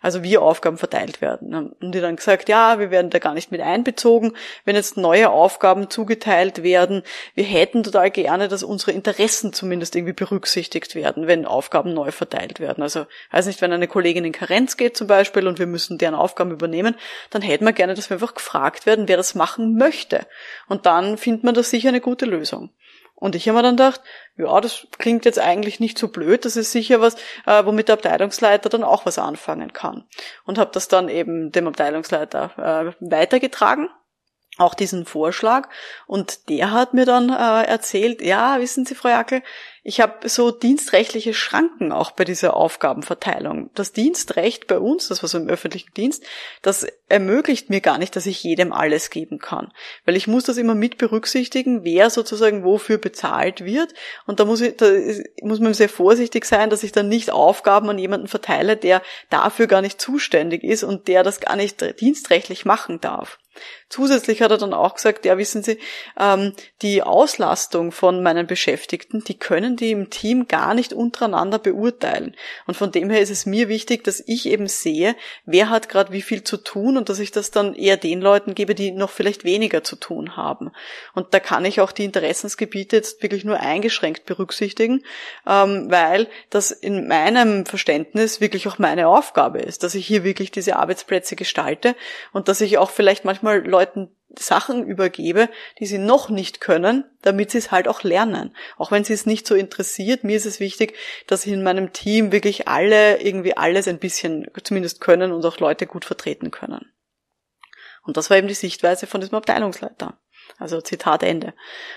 also 0.00 0.22
wie 0.22 0.38
Aufgaben 0.38 0.78
verteilt 0.78 1.20
werden. 1.20 1.54
Und 1.54 1.94
die 1.94 2.00
dann 2.00 2.16
gesagt, 2.16 2.48
ja, 2.48 2.78
wir 2.78 2.90
werden 2.90 3.10
da 3.10 3.18
gar 3.18 3.34
nicht 3.34 3.50
mit 3.50 3.60
einbezogen, 3.60 4.32
wenn 4.64 4.76
jetzt 4.76 4.96
neue 4.96 5.30
Aufgaben 5.30 5.90
zugeteilt 5.90 6.62
werden. 6.62 7.02
Wir 7.34 7.44
hätten 7.44 7.82
total 7.82 8.10
gerne, 8.10 8.48
dass 8.48 8.62
unsere 8.62 8.92
Interessen 8.92 9.52
zumindest 9.52 9.96
irgendwie 9.96 10.12
berücksichtigt 10.12 10.94
werden, 10.94 11.26
wenn 11.26 11.46
Aufgaben 11.46 11.94
neu 11.94 12.10
verteilt 12.10 12.60
werden. 12.60 12.82
Also, 12.82 13.06
weiß 13.30 13.46
nicht, 13.46 13.60
wenn 13.60 13.72
eine 13.72 13.88
Kollegin 13.88 14.24
in 14.24 14.32
Karenz 14.32 14.76
geht 14.76 14.96
zum 14.96 15.06
Beispiel 15.06 15.46
und 15.46 15.58
wir 15.58 15.66
müssen 15.66 15.98
deren 15.98 16.14
Aufgaben 16.14 16.50
übernehmen, 16.50 16.94
dann 17.30 17.42
hätten 17.42 17.64
wir 17.64 17.72
gerne, 17.72 17.94
dass 17.94 18.10
wir 18.10 18.16
einfach 18.16 18.34
gefragt 18.34 18.86
werden, 18.86 19.08
wer 19.08 19.16
das 19.16 19.34
machen 19.34 19.76
möchte. 19.76 20.26
Und 20.68 20.86
dann 20.86 21.18
findet 21.18 21.44
man 21.44 21.54
da 21.54 21.62
sicher 21.62 21.88
eine 21.88 22.00
gute 22.00 22.26
Lösung. 22.26 22.70
Und 23.18 23.34
ich 23.34 23.48
habe 23.48 23.58
mir 23.58 23.62
dann 23.62 23.76
gedacht, 23.76 24.00
ja, 24.36 24.60
das 24.60 24.86
klingt 24.98 25.24
jetzt 25.24 25.40
eigentlich 25.40 25.80
nicht 25.80 25.98
so 25.98 26.08
blöd, 26.08 26.44
das 26.44 26.56
ist 26.56 26.70
sicher 26.70 27.00
was, 27.00 27.16
äh, 27.46 27.64
womit 27.64 27.88
der 27.88 27.94
Abteilungsleiter 27.94 28.68
dann 28.68 28.84
auch 28.84 29.06
was 29.06 29.18
anfangen 29.18 29.72
kann. 29.72 30.04
Und 30.44 30.58
habe 30.58 30.70
das 30.72 30.88
dann 30.88 31.08
eben 31.08 31.50
dem 31.50 31.66
Abteilungsleiter 31.66 32.94
äh, 33.00 33.10
weitergetragen 33.10 33.88
auch 34.58 34.74
diesen 34.74 35.06
Vorschlag 35.06 35.68
und 36.06 36.48
der 36.48 36.72
hat 36.72 36.94
mir 36.94 37.06
dann 37.06 37.30
äh, 37.30 37.64
erzählt, 37.66 38.22
ja, 38.22 38.60
wissen 38.60 38.84
Sie, 38.84 38.94
Frau 38.94 39.08
Jackel, 39.08 39.42
ich 39.88 40.02
habe 40.02 40.28
so 40.28 40.50
dienstrechtliche 40.50 41.32
Schranken 41.32 41.92
auch 41.92 42.10
bei 42.10 42.24
dieser 42.24 42.54
Aufgabenverteilung. 42.54 43.70
Das 43.74 43.94
Dienstrecht 43.94 44.66
bei 44.66 44.78
uns, 44.78 45.08
das 45.08 45.22
war 45.22 45.30
so 45.30 45.38
im 45.38 45.48
öffentlichen 45.48 45.94
Dienst, 45.94 46.24
das 46.60 46.86
ermöglicht 47.08 47.70
mir 47.70 47.80
gar 47.80 47.96
nicht, 47.96 48.14
dass 48.14 48.26
ich 48.26 48.42
jedem 48.42 48.74
alles 48.74 49.08
geben 49.08 49.38
kann. 49.38 49.72
Weil 50.04 50.16
ich 50.16 50.26
muss 50.26 50.44
das 50.44 50.58
immer 50.58 50.74
mit 50.74 50.98
berücksichtigen, 50.98 51.84
wer 51.84 52.10
sozusagen 52.10 52.64
wofür 52.64 52.98
bezahlt 52.98 53.64
wird. 53.64 53.94
Und 54.26 54.40
da 54.40 54.44
muss, 54.44 54.60
ich, 54.60 54.76
da 54.76 54.90
muss 55.40 55.58
man 55.58 55.72
sehr 55.72 55.88
vorsichtig 55.88 56.44
sein, 56.44 56.68
dass 56.68 56.82
ich 56.82 56.92
dann 56.92 57.08
nicht 57.08 57.30
Aufgaben 57.30 57.88
an 57.88 57.98
jemanden 57.98 58.28
verteile, 58.28 58.76
der 58.76 59.00
dafür 59.30 59.68
gar 59.68 59.80
nicht 59.80 60.02
zuständig 60.02 60.64
ist 60.64 60.84
und 60.84 61.08
der 61.08 61.22
das 61.22 61.40
gar 61.40 61.56
nicht 61.56 61.98
dienstrechtlich 61.98 62.66
machen 62.66 63.00
darf. 63.00 63.38
Zusätzlich 63.88 64.42
hat 64.42 64.50
er 64.50 64.58
dann 64.58 64.74
auch 64.74 64.94
gesagt, 64.94 65.24
ja, 65.24 65.38
wissen 65.38 65.62
Sie, 65.62 65.78
ähm, 66.20 66.52
die 66.82 67.02
Auslastung 67.02 67.90
von 67.90 68.22
meinen 68.22 68.46
Beschäftigten, 68.46 69.24
die 69.24 69.38
können 69.38 69.76
die 69.76 69.92
im 69.92 70.10
Team 70.10 70.46
gar 70.46 70.74
nicht 70.74 70.92
untereinander 70.92 71.58
beurteilen. 71.58 72.36
Und 72.66 72.76
von 72.76 72.92
dem 72.92 73.08
her 73.08 73.22
ist 73.22 73.30
es 73.30 73.46
mir 73.46 73.68
wichtig, 73.68 74.04
dass 74.04 74.22
ich 74.26 74.46
eben 74.46 74.68
sehe, 74.68 75.16
wer 75.46 75.70
hat 75.70 75.88
gerade 75.88 76.12
wie 76.12 76.20
viel 76.20 76.44
zu 76.44 76.58
tun 76.58 76.98
und 76.98 77.08
dass 77.08 77.18
ich 77.18 77.30
das 77.30 77.50
dann 77.50 77.74
eher 77.74 77.96
den 77.96 78.20
Leuten 78.20 78.54
gebe, 78.54 78.74
die 78.74 78.90
noch 78.90 79.10
vielleicht 79.10 79.44
weniger 79.44 79.82
zu 79.82 79.96
tun 79.96 80.36
haben. 80.36 80.70
Und 81.14 81.32
da 81.32 81.40
kann 81.40 81.64
ich 81.64 81.80
auch 81.80 81.92
die 81.92 82.04
Interessensgebiete 82.04 82.96
jetzt 82.96 83.22
wirklich 83.22 83.44
nur 83.44 83.58
eingeschränkt 83.58 84.26
berücksichtigen, 84.26 85.02
ähm, 85.46 85.90
weil 85.90 86.28
das 86.50 86.72
in 86.72 87.08
meinem 87.08 87.64
Verständnis 87.64 88.42
wirklich 88.42 88.68
auch 88.68 88.78
meine 88.78 89.08
Aufgabe 89.08 89.60
ist, 89.60 89.82
dass 89.82 89.94
ich 89.94 90.06
hier 90.06 90.24
wirklich 90.24 90.50
diese 90.50 90.76
Arbeitsplätze 90.76 91.36
gestalte 91.36 91.96
und 92.32 92.48
dass 92.48 92.60
ich 92.60 92.76
auch 92.76 92.90
vielleicht 92.90 93.24
manchmal 93.24 93.66
Leuten 93.78 94.10
Sachen 94.36 94.84
übergebe, 94.84 95.48
die 95.78 95.86
sie 95.86 95.98
noch 95.98 96.28
nicht 96.28 96.60
können, 96.60 97.04
damit 97.22 97.50
sie 97.50 97.58
es 97.58 97.70
halt 97.70 97.88
auch 97.88 98.02
lernen. 98.02 98.54
Auch 98.76 98.90
wenn 98.90 99.04
sie 99.04 99.14
es 99.14 99.26
nicht 99.26 99.46
so 99.46 99.54
interessiert, 99.54 100.24
mir 100.24 100.36
ist 100.36 100.46
es 100.46 100.60
wichtig, 100.60 100.96
dass 101.26 101.46
in 101.46 101.62
meinem 101.62 101.92
Team 101.92 102.30
wirklich 102.30 102.68
alle 102.68 103.20
irgendwie 103.22 103.56
alles 103.56 103.88
ein 103.88 103.98
bisschen 103.98 104.46
zumindest 104.62 105.00
können 105.00 105.32
und 105.32 105.44
auch 105.44 105.58
Leute 105.58 105.86
gut 105.86 106.04
vertreten 106.04 106.50
können. 106.50 106.92
Und 108.02 108.16
das 108.16 108.30
war 108.30 108.36
eben 108.36 108.48
die 108.48 108.54
Sichtweise 108.54 109.06
von 109.06 109.20
diesem 109.20 109.36
Abteilungsleiter. 109.36 110.18
Also 110.58 110.80
Zitat 110.80 111.22
Ende. 111.22 111.54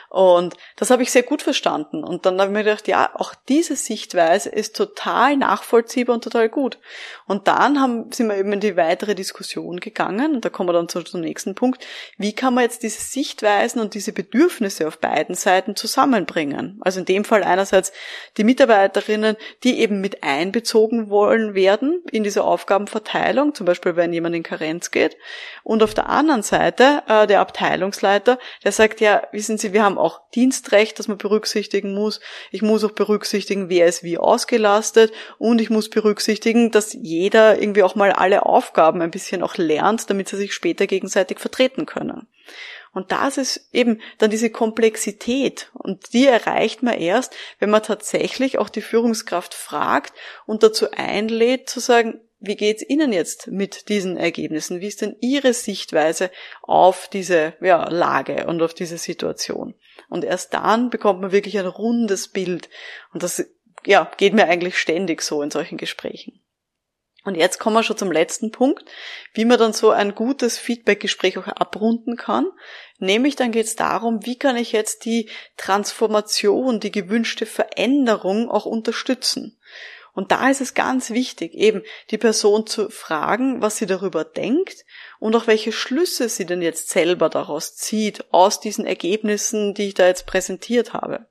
Und 0.09 0.55
das 0.75 0.91
habe 0.91 1.03
ich 1.03 1.11
sehr 1.11 1.23
gut 1.23 1.41
verstanden. 1.41 2.03
Und 2.03 2.25
dann 2.25 2.39
habe 2.39 2.51
ich 2.51 2.57
mir 2.57 2.63
gedacht, 2.63 2.87
ja, 2.87 3.09
auch 3.15 3.33
diese 3.47 3.75
Sichtweise 3.75 4.49
ist 4.49 4.75
total 4.75 5.35
nachvollziehbar 5.37 6.13
und 6.13 6.23
total 6.23 6.49
gut. 6.49 6.77
Und 7.27 7.47
dann 7.47 7.81
haben, 7.81 8.11
sind 8.11 8.27
wir 8.27 8.37
eben 8.37 8.53
in 8.53 8.59
die 8.59 8.77
weitere 8.77 9.15
Diskussion 9.15 9.79
gegangen. 9.79 10.35
Und 10.35 10.45
da 10.45 10.49
kommen 10.49 10.69
wir 10.69 10.73
dann 10.73 10.89
zum, 10.89 11.05
zum 11.05 11.21
nächsten 11.21 11.55
Punkt. 11.55 11.87
Wie 12.17 12.33
kann 12.33 12.53
man 12.53 12.65
jetzt 12.65 12.83
diese 12.83 13.01
Sichtweisen 13.01 13.81
und 13.81 13.93
diese 13.93 14.11
Bedürfnisse 14.11 14.87
auf 14.87 14.99
beiden 14.99 15.33
Seiten 15.33 15.75
zusammenbringen? 15.75 16.79
Also 16.81 16.99
in 16.99 17.05
dem 17.05 17.23
Fall 17.23 17.43
einerseits 17.43 17.91
die 18.37 18.43
Mitarbeiterinnen, 18.43 19.37
die 19.63 19.79
eben 19.79 20.01
mit 20.01 20.23
einbezogen 20.23 21.09
wollen 21.09 21.55
werden 21.55 22.03
in 22.11 22.23
diese 22.23 22.43
Aufgabenverteilung, 22.43 23.55
zum 23.55 23.65
Beispiel 23.65 23.95
wenn 23.95 24.13
jemand 24.13 24.35
in 24.35 24.43
Karenz 24.43 24.91
geht. 24.91 25.17
Und 25.63 25.81
auf 25.81 25.93
der 25.93 26.09
anderen 26.09 26.43
Seite 26.43 27.03
äh, 27.07 27.27
der 27.27 27.39
Abteilungsleiter, 27.39 28.37
der 28.63 28.71
sagt, 28.71 29.01
ja, 29.01 29.27
wissen 29.31 29.57
Sie, 29.57 29.73
wir 29.73 29.83
haben 29.83 29.97
auch 29.97 30.21
Dienstrecht, 30.33 30.99
das 30.99 31.07
man 31.07 31.17
berücksichtigen 31.17 31.93
muss. 31.93 32.19
Ich 32.51 32.61
muss 32.61 32.83
auch 32.83 32.91
berücksichtigen, 32.91 33.69
wer 33.69 33.85
ist 33.87 34.03
wie 34.03 34.17
ausgelastet 34.17 35.11
und 35.37 35.61
ich 35.61 35.69
muss 35.69 35.89
berücksichtigen, 35.89 36.71
dass 36.71 36.93
jeder 36.93 37.61
irgendwie 37.61 37.83
auch 37.83 37.95
mal 37.95 38.11
alle 38.11 38.45
Aufgaben 38.45 39.01
ein 39.01 39.11
bisschen 39.11 39.43
auch 39.43 39.57
lernt, 39.57 40.09
damit 40.09 40.29
sie 40.29 40.37
sich 40.37 40.53
später 40.53 40.87
gegenseitig 40.87 41.39
vertreten 41.39 41.85
können. 41.85 42.27
Und 42.93 43.11
das 43.11 43.37
ist 43.37 43.69
eben 43.71 44.01
dann 44.17 44.31
diese 44.31 44.49
Komplexität. 44.49 45.71
Und 45.73 46.13
die 46.13 46.27
erreicht 46.27 46.83
man 46.83 46.95
erst, 46.95 47.33
wenn 47.59 47.69
man 47.69 47.83
tatsächlich 47.83 48.57
auch 48.57 48.69
die 48.69 48.81
Führungskraft 48.81 49.53
fragt 49.53 50.13
und 50.45 50.63
dazu 50.63 50.91
einlädt 50.91 51.69
zu 51.69 51.79
sagen, 51.79 52.19
wie 52.41 52.55
geht's 52.55 52.83
Ihnen 52.87 53.13
jetzt 53.13 53.47
mit 53.47 53.87
diesen 53.87 54.17
Ergebnissen? 54.17 54.81
Wie 54.81 54.87
ist 54.87 55.01
denn 55.01 55.15
Ihre 55.21 55.53
Sichtweise 55.53 56.31
auf 56.63 57.07
diese 57.07 57.53
ja, 57.61 57.87
Lage 57.87 58.47
und 58.47 58.61
auf 58.63 58.73
diese 58.73 58.97
Situation? 58.97 59.75
Und 60.09 60.25
erst 60.25 60.53
dann 60.55 60.89
bekommt 60.89 61.21
man 61.21 61.31
wirklich 61.31 61.59
ein 61.59 61.67
rundes 61.67 62.29
Bild. 62.29 62.69
Und 63.13 63.21
das 63.21 63.45
ja, 63.85 64.11
geht 64.17 64.33
mir 64.33 64.47
eigentlich 64.47 64.79
ständig 64.79 65.21
so 65.21 65.43
in 65.43 65.51
solchen 65.51 65.77
Gesprächen. 65.77 66.41
Und 67.23 67.35
jetzt 67.35 67.59
kommen 67.59 67.75
wir 67.75 67.83
schon 67.83 67.97
zum 67.97 68.11
letzten 68.11 68.51
Punkt, 68.51 68.83
wie 69.35 69.45
man 69.45 69.59
dann 69.59 69.73
so 69.73 69.91
ein 69.91 70.15
gutes 70.15 70.57
Feedbackgespräch 70.57 71.37
auch 71.37 71.45
abrunden 71.45 72.17
kann. 72.17 72.47
Nämlich 72.97 73.35
dann 73.35 73.51
geht 73.51 73.67
es 73.67 73.75
darum, 73.75 74.25
wie 74.25 74.39
kann 74.39 74.57
ich 74.57 74.71
jetzt 74.71 75.05
die 75.05 75.29
Transformation, 75.57 76.79
die 76.79 76.91
gewünschte 76.91 77.45
Veränderung 77.45 78.49
auch 78.49 78.65
unterstützen. 78.65 79.59
Und 80.13 80.31
da 80.31 80.49
ist 80.49 80.61
es 80.61 80.73
ganz 80.73 81.09
wichtig, 81.09 81.53
eben 81.53 81.83
die 82.09 82.17
Person 82.17 82.67
zu 82.67 82.89
fragen, 82.89 83.61
was 83.61 83.77
sie 83.77 83.85
darüber 83.85 84.25
denkt 84.25 84.85
und 85.19 85.35
auch 85.35 85.47
welche 85.47 85.71
Schlüsse 85.71 86.27
sie 86.27 86.45
denn 86.45 86.61
jetzt 86.61 86.89
selber 86.89 87.29
daraus 87.29 87.75
zieht, 87.75 88.25
aus 88.33 88.59
diesen 88.59 88.85
Ergebnissen, 88.85 89.73
die 89.73 89.87
ich 89.87 89.93
da 89.93 90.07
jetzt 90.07 90.25
präsentiert 90.25 90.93
habe. 90.93 91.27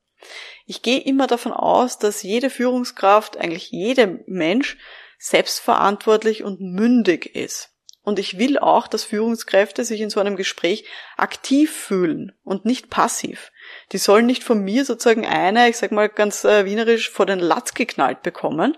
Ich 0.67 0.83
gehe 0.83 1.01
immer 1.01 1.27
davon 1.27 1.53
aus, 1.53 1.99
dass 1.99 2.23
jede 2.23 2.51
Führungskraft, 2.51 3.37
eigentlich 3.37 3.71
jeder 3.71 4.19
Mensch, 4.27 4.79
selbstverantwortlich 5.19 6.45
und 6.45 6.61
mündig 6.61 7.35
ist. 7.35 7.71
Und 8.03 8.19
ich 8.19 8.39
will 8.39 8.59
auch, 8.59 8.89
dass 8.89 9.05
Führungskräfte 9.05 9.85
sich 9.85 10.01
in 10.01 10.11
so 10.11 10.21
einem 10.21 10.37
Gespräch 10.37 10.85
aktiv 11.17 11.71
fühlen 11.71 12.33
und 12.43 12.65
nicht 12.65 12.89
passiv. 12.89 13.53
Die 13.93 13.99
sollen 13.99 14.27
nicht 14.27 14.45
von 14.45 14.63
mir 14.63 14.85
sozusagen 14.85 15.27
eine, 15.27 15.69
ich 15.69 15.77
sag 15.77 15.93
mal 15.93 16.09
ganz 16.09 16.45
äh, 16.45 16.65
wienerisch, 16.65 17.11
vor 17.11 17.27
den 17.27 17.41
Latz 17.41 17.75
geknallt 17.75 18.23
bekommen, 18.23 18.77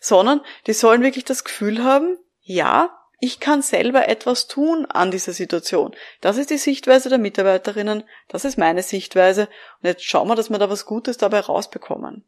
sondern 0.00 0.40
die 0.66 0.72
sollen 0.72 1.02
wirklich 1.02 1.24
das 1.24 1.44
Gefühl 1.44 1.82
haben, 1.82 2.18
ja, 2.40 2.90
ich 3.20 3.40
kann 3.40 3.62
selber 3.62 4.08
etwas 4.08 4.48
tun 4.48 4.86
an 4.86 5.10
dieser 5.10 5.32
Situation. 5.32 5.94
Das 6.20 6.36
ist 6.36 6.50
die 6.50 6.58
Sichtweise 6.58 7.08
der 7.08 7.18
Mitarbeiterinnen, 7.18 8.04
das 8.28 8.44
ist 8.44 8.58
meine 8.58 8.82
Sichtweise 8.82 9.48
und 9.80 9.88
jetzt 9.88 10.04
schauen 10.04 10.28
wir, 10.28 10.34
dass 10.34 10.50
wir 10.50 10.58
da 10.58 10.68
was 10.68 10.84
Gutes 10.84 11.16
dabei 11.16 11.40
rausbekommen. 11.40 12.24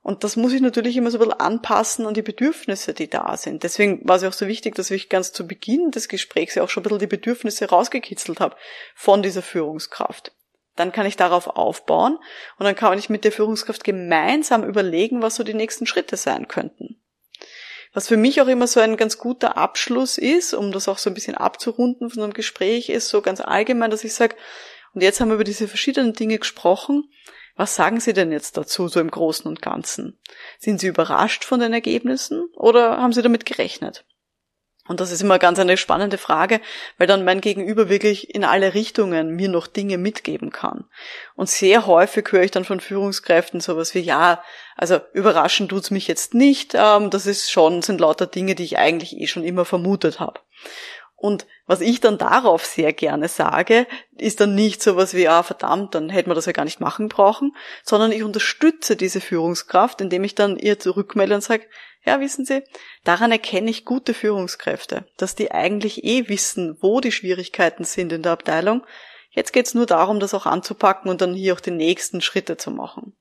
Und 0.00 0.24
das 0.24 0.36
muss 0.36 0.52
ich 0.52 0.60
natürlich 0.60 0.96
immer 0.96 1.10
so 1.10 1.18
ein 1.18 1.20
bisschen 1.20 1.40
anpassen 1.40 2.06
an 2.06 2.14
die 2.14 2.22
Bedürfnisse, 2.22 2.92
die 2.92 3.08
da 3.08 3.36
sind. 3.36 3.62
Deswegen 3.62 4.00
war 4.08 4.16
es 4.16 4.22
ja 4.22 4.28
auch 4.28 4.32
so 4.32 4.48
wichtig, 4.48 4.74
dass 4.74 4.90
ich 4.90 5.08
ganz 5.08 5.32
zu 5.32 5.46
Beginn 5.46 5.92
des 5.92 6.08
Gesprächs 6.08 6.56
ja 6.56 6.64
auch 6.64 6.68
schon 6.68 6.80
ein 6.80 6.84
bisschen 6.84 6.98
die 6.98 7.06
Bedürfnisse 7.06 7.68
rausgekitzelt 7.68 8.40
habe 8.40 8.56
von 8.96 9.22
dieser 9.22 9.42
Führungskraft. 9.42 10.32
Dann 10.76 10.92
kann 10.92 11.06
ich 11.06 11.16
darauf 11.16 11.48
aufbauen 11.48 12.18
und 12.58 12.64
dann 12.64 12.74
kann 12.74 12.98
ich 12.98 13.10
mit 13.10 13.24
der 13.24 13.32
Führungskraft 13.32 13.84
gemeinsam 13.84 14.64
überlegen, 14.64 15.22
was 15.22 15.36
so 15.36 15.44
die 15.44 15.54
nächsten 15.54 15.86
Schritte 15.86 16.16
sein 16.16 16.48
könnten. 16.48 17.02
Was 17.92 18.08
für 18.08 18.16
mich 18.16 18.40
auch 18.40 18.46
immer 18.46 18.66
so 18.66 18.80
ein 18.80 18.96
ganz 18.96 19.18
guter 19.18 19.58
Abschluss 19.58 20.16
ist, 20.16 20.54
um 20.54 20.72
das 20.72 20.88
auch 20.88 20.96
so 20.96 21.10
ein 21.10 21.14
bisschen 21.14 21.34
abzurunden 21.34 22.08
von 22.08 22.22
einem 22.22 22.32
Gespräch, 22.32 22.88
ist 22.88 23.10
so 23.10 23.20
ganz 23.20 23.40
allgemein, 23.40 23.90
dass 23.90 24.04
ich 24.04 24.14
sage, 24.14 24.34
Und 24.94 25.02
jetzt 25.02 25.20
haben 25.20 25.28
wir 25.28 25.34
über 25.34 25.44
diese 25.44 25.68
verschiedenen 25.68 26.14
Dinge 26.14 26.38
gesprochen. 26.38 27.10
Was 27.54 27.74
sagen 27.74 28.00
Sie 28.00 28.14
denn 28.14 28.32
jetzt 28.32 28.56
dazu, 28.56 28.88
so 28.88 28.98
im 28.98 29.10
Großen 29.10 29.46
und 29.46 29.60
Ganzen? 29.60 30.18
Sind 30.58 30.80
Sie 30.80 30.86
überrascht 30.86 31.44
von 31.44 31.60
den 31.60 31.72
Ergebnissen 31.72 32.48
oder 32.54 32.96
haben 32.96 33.12
Sie 33.12 33.22
damit 33.22 33.44
gerechnet? 33.44 34.04
Und 34.88 34.98
das 34.98 35.12
ist 35.12 35.22
immer 35.22 35.38
ganz 35.38 35.60
eine 35.60 35.76
spannende 35.76 36.18
Frage, 36.18 36.60
weil 36.98 37.06
dann 37.06 37.24
mein 37.24 37.40
Gegenüber 37.40 37.88
wirklich 37.88 38.34
in 38.34 38.44
alle 38.44 38.74
Richtungen 38.74 39.36
mir 39.36 39.48
noch 39.48 39.68
Dinge 39.68 39.96
mitgeben 39.96 40.50
kann. 40.50 40.84
Und 41.36 41.48
sehr 41.48 41.86
häufig 41.86 42.32
höre 42.32 42.42
ich 42.42 42.50
dann 42.50 42.64
von 42.64 42.80
Führungskräften 42.80 43.60
sowas 43.60 43.94
wie, 43.94 44.00
ja, 44.00 44.42
also 44.76 44.98
überraschen 45.12 45.68
tut's 45.68 45.92
mich 45.92 46.08
jetzt 46.08 46.34
nicht, 46.34 46.74
ähm, 46.74 47.10
das 47.10 47.26
ist 47.26 47.50
schon, 47.52 47.82
sind 47.82 48.00
lauter 48.00 48.26
Dinge, 48.26 48.56
die 48.56 48.64
ich 48.64 48.78
eigentlich 48.78 49.20
eh 49.20 49.28
schon 49.28 49.44
immer 49.44 49.64
vermutet 49.64 50.18
habe. 50.18 50.40
Und 51.14 51.46
was 51.66 51.80
ich 51.80 52.00
dann 52.00 52.18
darauf 52.18 52.64
sehr 52.64 52.92
gerne 52.92 53.28
sage, 53.28 53.86
ist 54.18 54.40
dann 54.40 54.56
nicht 54.56 54.82
sowas 54.82 55.14
wie, 55.14 55.28
ah, 55.28 55.44
verdammt, 55.44 55.94
dann 55.94 56.08
hätte 56.08 56.28
man 56.28 56.34
das 56.34 56.46
ja 56.46 56.52
gar 56.52 56.64
nicht 56.64 56.80
machen 56.80 57.08
brauchen, 57.08 57.54
sondern 57.84 58.10
ich 58.10 58.24
unterstütze 58.24 58.96
diese 58.96 59.20
Führungskraft, 59.20 60.00
indem 60.00 60.24
ich 60.24 60.34
dann 60.34 60.56
ihr 60.56 60.80
zurückmelde 60.80 61.36
und 61.36 61.40
sage, 61.42 61.62
ja, 62.04 62.20
wissen 62.20 62.44
Sie, 62.44 62.62
daran 63.04 63.30
erkenne 63.30 63.70
ich 63.70 63.84
gute 63.84 64.14
Führungskräfte, 64.14 65.06
dass 65.16 65.34
die 65.34 65.52
eigentlich 65.52 66.04
eh 66.04 66.28
wissen, 66.28 66.76
wo 66.80 67.00
die 67.00 67.12
Schwierigkeiten 67.12 67.84
sind 67.84 68.12
in 68.12 68.22
der 68.22 68.32
Abteilung. 68.32 68.84
Jetzt 69.30 69.52
geht's 69.52 69.74
nur 69.74 69.86
darum, 69.86 70.20
das 70.20 70.34
auch 70.34 70.46
anzupacken 70.46 71.10
und 71.10 71.20
dann 71.20 71.34
hier 71.34 71.54
auch 71.54 71.60
die 71.60 71.70
nächsten 71.70 72.20
Schritte 72.20 72.56
zu 72.56 72.70
machen 72.70 73.14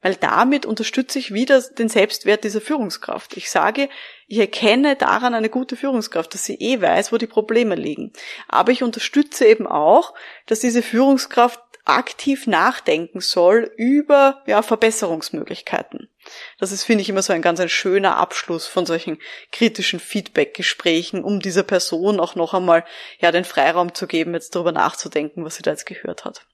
weil 0.00 0.14
damit 0.14 0.64
unterstütze 0.64 1.18
ich 1.18 1.32
wieder 1.32 1.60
den 1.60 1.88
Selbstwert 1.88 2.44
dieser 2.44 2.60
Führungskraft. 2.60 3.36
Ich 3.36 3.50
sage, 3.50 3.88
ich 4.26 4.38
erkenne 4.38 4.96
daran 4.96 5.34
eine 5.34 5.48
gute 5.48 5.76
Führungskraft, 5.76 6.34
dass 6.34 6.44
sie 6.44 6.54
eh 6.54 6.80
weiß, 6.80 7.12
wo 7.12 7.16
die 7.16 7.26
Probleme 7.26 7.74
liegen. 7.74 8.12
Aber 8.46 8.70
ich 8.70 8.82
unterstütze 8.82 9.46
eben 9.46 9.66
auch, 9.66 10.14
dass 10.46 10.60
diese 10.60 10.82
Führungskraft 10.82 11.60
aktiv 11.84 12.46
nachdenken 12.46 13.20
soll 13.20 13.72
über 13.76 14.42
ja, 14.46 14.62
Verbesserungsmöglichkeiten. 14.62 16.08
Das 16.58 16.72
ist, 16.72 16.84
finde 16.84 17.02
ich, 17.02 17.08
immer 17.08 17.22
so 17.22 17.32
ein 17.32 17.42
ganz 17.42 17.60
ein 17.60 17.68
schöner 17.68 18.16
Abschluss 18.16 18.66
von 18.66 18.86
solchen 18.86 19.18
kritischen 19.52 20.00
Feedback-Gesprächen, 20.00 21.24
um 21.24 21.40
dieser 21.40 21.62
Person 21.62 22.20
auch 22.20 22.34
noch 22.34 22.54
einmal 22.54 22.84
ja 23.20 23.32
den 23.32 23.44
Freiraum 23.44 23.94
zu 23.94 24.06
geben, 24.06 24.34
jetzt 24.34 24.54
darüber 24.54 24.72
nachzudenken, 24.72 25.44
was 25.44 25.56
sie 25.56 25.62
da 25.62 25.70
jetzt 25.70 25.86
gehört 25.86 26.24
hat. 26.24 26.46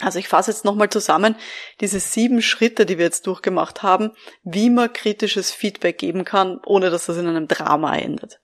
Also 0.00 0.18
ich 0.18 0.28
fasse 0.28 0.50
jetzt 0.50 0.64
nochmal 0.64 0.90
zusammen 0.90 1.36
diese 1.80 2.00
sieben 2.00 2.42
Schritte, 2.42 2.84
die 2.84 2.98
wir 2.98 3.04
jetzt 3.04 3.26
durchgemacht 3.26 3.82
haben, 3.82 4.12
wie 4.42 4.70
man 4.70 4.92
kritisches 4.92 5.52
Feedback 5.52 5.98
geben 5.98 6.24
kann, 6.24 6.60
ohne 6.66 6.90
dass 6.90 7.06
das 7.06 7.16
in 7.16 7.28
einem 7.28 7.46
Drama 7.46 7.96
endet. 7.96 8.40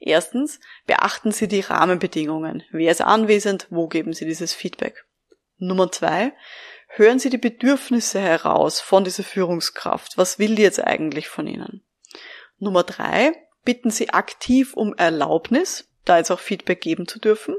Erstens, 0.00 0.60
beachten 0.86 1.32
Sie 1.32 1.48
die 1.48 1.60
Rahmenbedingungen. 1.60 2.62
Wer 2.70 2.92
ist 2.92 3.02
anwesend? 3.02 3.66
Wo 3.68 3.88
geben 3.88 4.12
Sie 4.12 4.24
dieses 4.24 4.54
Feedback? 4.54 5.04
Nummer 5.58 5.90
zwei, 5.90 6.32
hören 6.88 7.18
Sie 7.18 7.30
die 7.30 7.38
Bedürfnisse 7.38 8.20
heraus 8.20 8.80
von 8.80 9.04
dieser 9.04 9.22
Führungskraft. 9.22 10.18
Was 10.18 10.38
will 10.38 10.56
die 10.56 10.62
jetzt 10.62 10.82
eigentlich 10.82 11.28
von 11.28 11.46
Ihnen? 11.46 11.82
Nummer 12.58 12.82
drei, 12.82 13.32
bitten 13.64 13.90
Sie 13.90 14.10
aktiv 14.10 14.74
um 14.74 14.94
Erlaubnis, 14.94 15.88
da 16.04 16.18
jetzt 16.18 16.30
auch 16.30 16.40
Feedback 16.40 16.80
geben 16.80 17.06
zu 17.06 17.18
dürfen. 17.18 17.56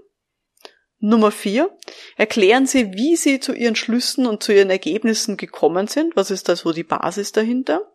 Nummer 1.02 1.32
vier, 1.32 1.78
erklären 2.18 2.66
Sie, 2.66 2.94
wie 2.94 3.16
Sie 3.16 3.40
zu 3.40 3.54
Ihren 3.54 3.78
Schlüssen 3.78 4.26
und 4.26 4.44
zu 4.44 4.54
Ihren 4.54 4.70
Ergebnissen 4.70 5.38
gekommen 5.38 5.88
sind. 5.88 6.16
Was 6.18 6.30
ist 6.30 6.50
da 6.50 6.58
so 6.58 6.74
die 6.74 6.84
Basis 6.84 7.32
dahinter? 7.32 7.90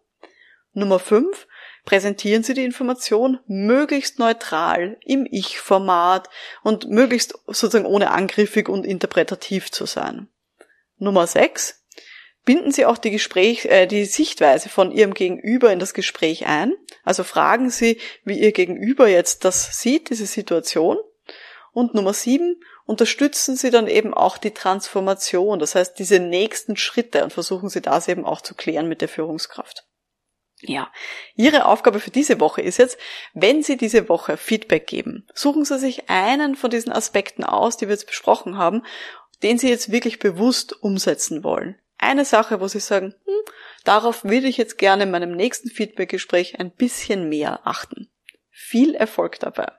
Nummer 0.72 0.98
fünf, 0.98 1.46
präsentieren 1.84 2.42
Sie 2.42 2.54
die 2.54 2.64
Information 2.64 3.40
möglichst 3.46 4.18
neutral 4.18 4.96
im 5.04 5.26
Ich-Format 5.30 6.30
und 6.62 6.88
möglichst 6.88 7.38
sozusagen 7.46 7.84
ohne 7.84 8.10
angriffig 8.10 8.70
und 8.70 8.86
interpretativ 8.86 9.70
zu 9.70 9.84
sein. 9.84 10.28
Nummer 10.98 11.26
sechs, 11.26 11.84
binden 12.44 12.72
Sie 12.72 12.86
auch 12.86 12.98
die 12.98 13.10
Gespräch, 13.10 13.66
äh, 13.66 13.86
die 13.86 14.04
Sichtweise 14.04 14.68
von 14.68 14.92
Ihrem 14.92 15.14
Gegenüber 15.14 15.72
in 15.72 15.78
das 15.78 15.94
Gespräch 15.94 16.46
ein. 16.46 16.74
Also 17.02 17.24
fragen 17.24 17.70
Sie, 17.70 18.00
wie 18.24 18.38
Ihr 18.38 18.52
Gegenüber 18.52 19.08
jetzt 19.08 19.44
das 19.44 19.80
sieht, 19.80 20.10
diese 20.10 20.26
Situation. 20.26 20.98
Und 21.72 21.94
Nummer 21.94 22.12
sieben, 22.12 22.60
unterstützen 22.86 23.56
Sie 23.56 23.70
dann 23.70 23.88
eben 23.88 24.14
auch 24.14 24.38
die 24.38 24.52
Transformation, 24.52 25.58
das 25.58 25.74
heißt 25.74 25.98
diese 25.98 26.20
nächsten 26.20 26.76
Schritte 26.76 27.24
und 27.24 27.32
versuchen 27.32 27.68
Sie 27.68 27.80
das 27.80 28.08
eben 28.08 28.24
auch 28.24 28.40
zu 28.40 28.54
klären 28.54 28.88
mit 28.88 29.00
der 29.00 29.08
Führungskraft. 29.08 29.84
Ja, 30.60 30.90
Ihre 31.34 31.66
Aufgabe 31.66 32.00
für 32.00 32.10
diese 32.10 32.40
Woche 32.40 32.62
ist 32.62 32.78
jetzt, 32.78 32.96
wenn 33.34 33.62
Sie 33.62 33.76
diese 33.76 34.08
Woche 34.08 34.36
Feedback 34.36 34.86
geben, 34.86 35.26
suchen 35.34 35.64
Sie 35.64 35.78
sich 35.78 36.08
einen 36.08 36.54
von 36.54 36.70
diesen 36.70 36.92
Aspekten 36.92 37.44
aus, 37.44 37.76
die 37.76 37.86
wir 37.86 37.94
jetzt 37.94 38.06
besprochen 38.06 38.56
haben, 38.56 38.82
den 39.44 39.58
Sie 39.58 39.68
jetzt 39.68 39.92
wirklich 39.92 40.18
bewusst 40.18 40.82
umsetzen 40.82 41.44
wollen. 41.44 41.76
Eine 41.98 42.24
Sache, 42.24 42.60
wo 42.60 42.66
Sie 42.66 42.80
sagen, 42.80 43.14
hm, 43.24 43.54
darauf 43.84 44.24
würde 44.24 44.48
ich 44.48 44.56
jetzt 44.56 44.78
gerne 44.78 45.04
in 45.04 45.10
meinem 45.10 45.36
nächsten 45.36 45.68
Feedbackgespräch 45.68 46.58
ein 46.58 46.72
bisschen 46.72 47.28
mehr 47.28 47.60
achten. 47.64 48.10
Viel 48.50 48.94
Erfolg 48.94 49.38
dabei. 49.38 49.70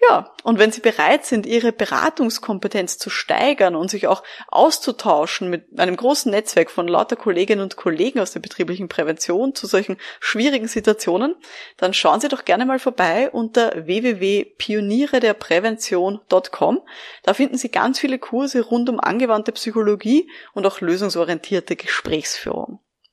Ja, 0.00 0.32
und 0.44 0.60
wenn 0.60 0.70
Sie 0.70 0.80
bereit 0.80 1.26
sind, 1.26 1.44
Ihre 1.44 1.72
Beratungskompetenz 1.72 2.98
zu 2.98 3.10
steigern 3.10 3.74
und 3.74 3.90
sich 3.90 4.06
auch 4.06 4.22
auszutauschen 4.46 5.50
mit 5.50 5.76
einem 5.76 5.96
großen 5.96 6.30
Netzwerk 6.30 6.70
von 6.70 6.86
lauter 6.86 7.16
Kolleginnen 7.16 7.62
und 7.62 7.74
Kollegen 7.76 8.20
aus 8.20 8.30
der 8.30 8.38
betrieblichen 8.38 8.88
Prävention 8.88 9.56
zu 9.56 9.66
solchen 9.66 9.96
schwierigen 10.20 10.68
Situationen, 10.68 11.34
dann 11.78 11.94
schauen 11.94 12.20
Sie 12.20 12.28
doch 12.28 12.44
gerne 12.44 12.64
mal 12.64 12.78
vorbei 12.78 13.28
unter 13.30 13.86
www.pionierederprävention.com. 13.86 16.80
Da 17.24 17.34
finden 17.34 17.58
Sie 17.58 17.70
ganz 17.70 17.98
viele 17.98 18.20
Kurse 18.20 18.60
rund 18.60 18.88
um 18.88 19.00
angewandte 19.00 19.50
Psychologie 19.50 20.30
und 20.54 20.64
auch 20.64 20.80
lösungsorientierte 20.80 21.74
Gesprächsführung. 21.74 22.78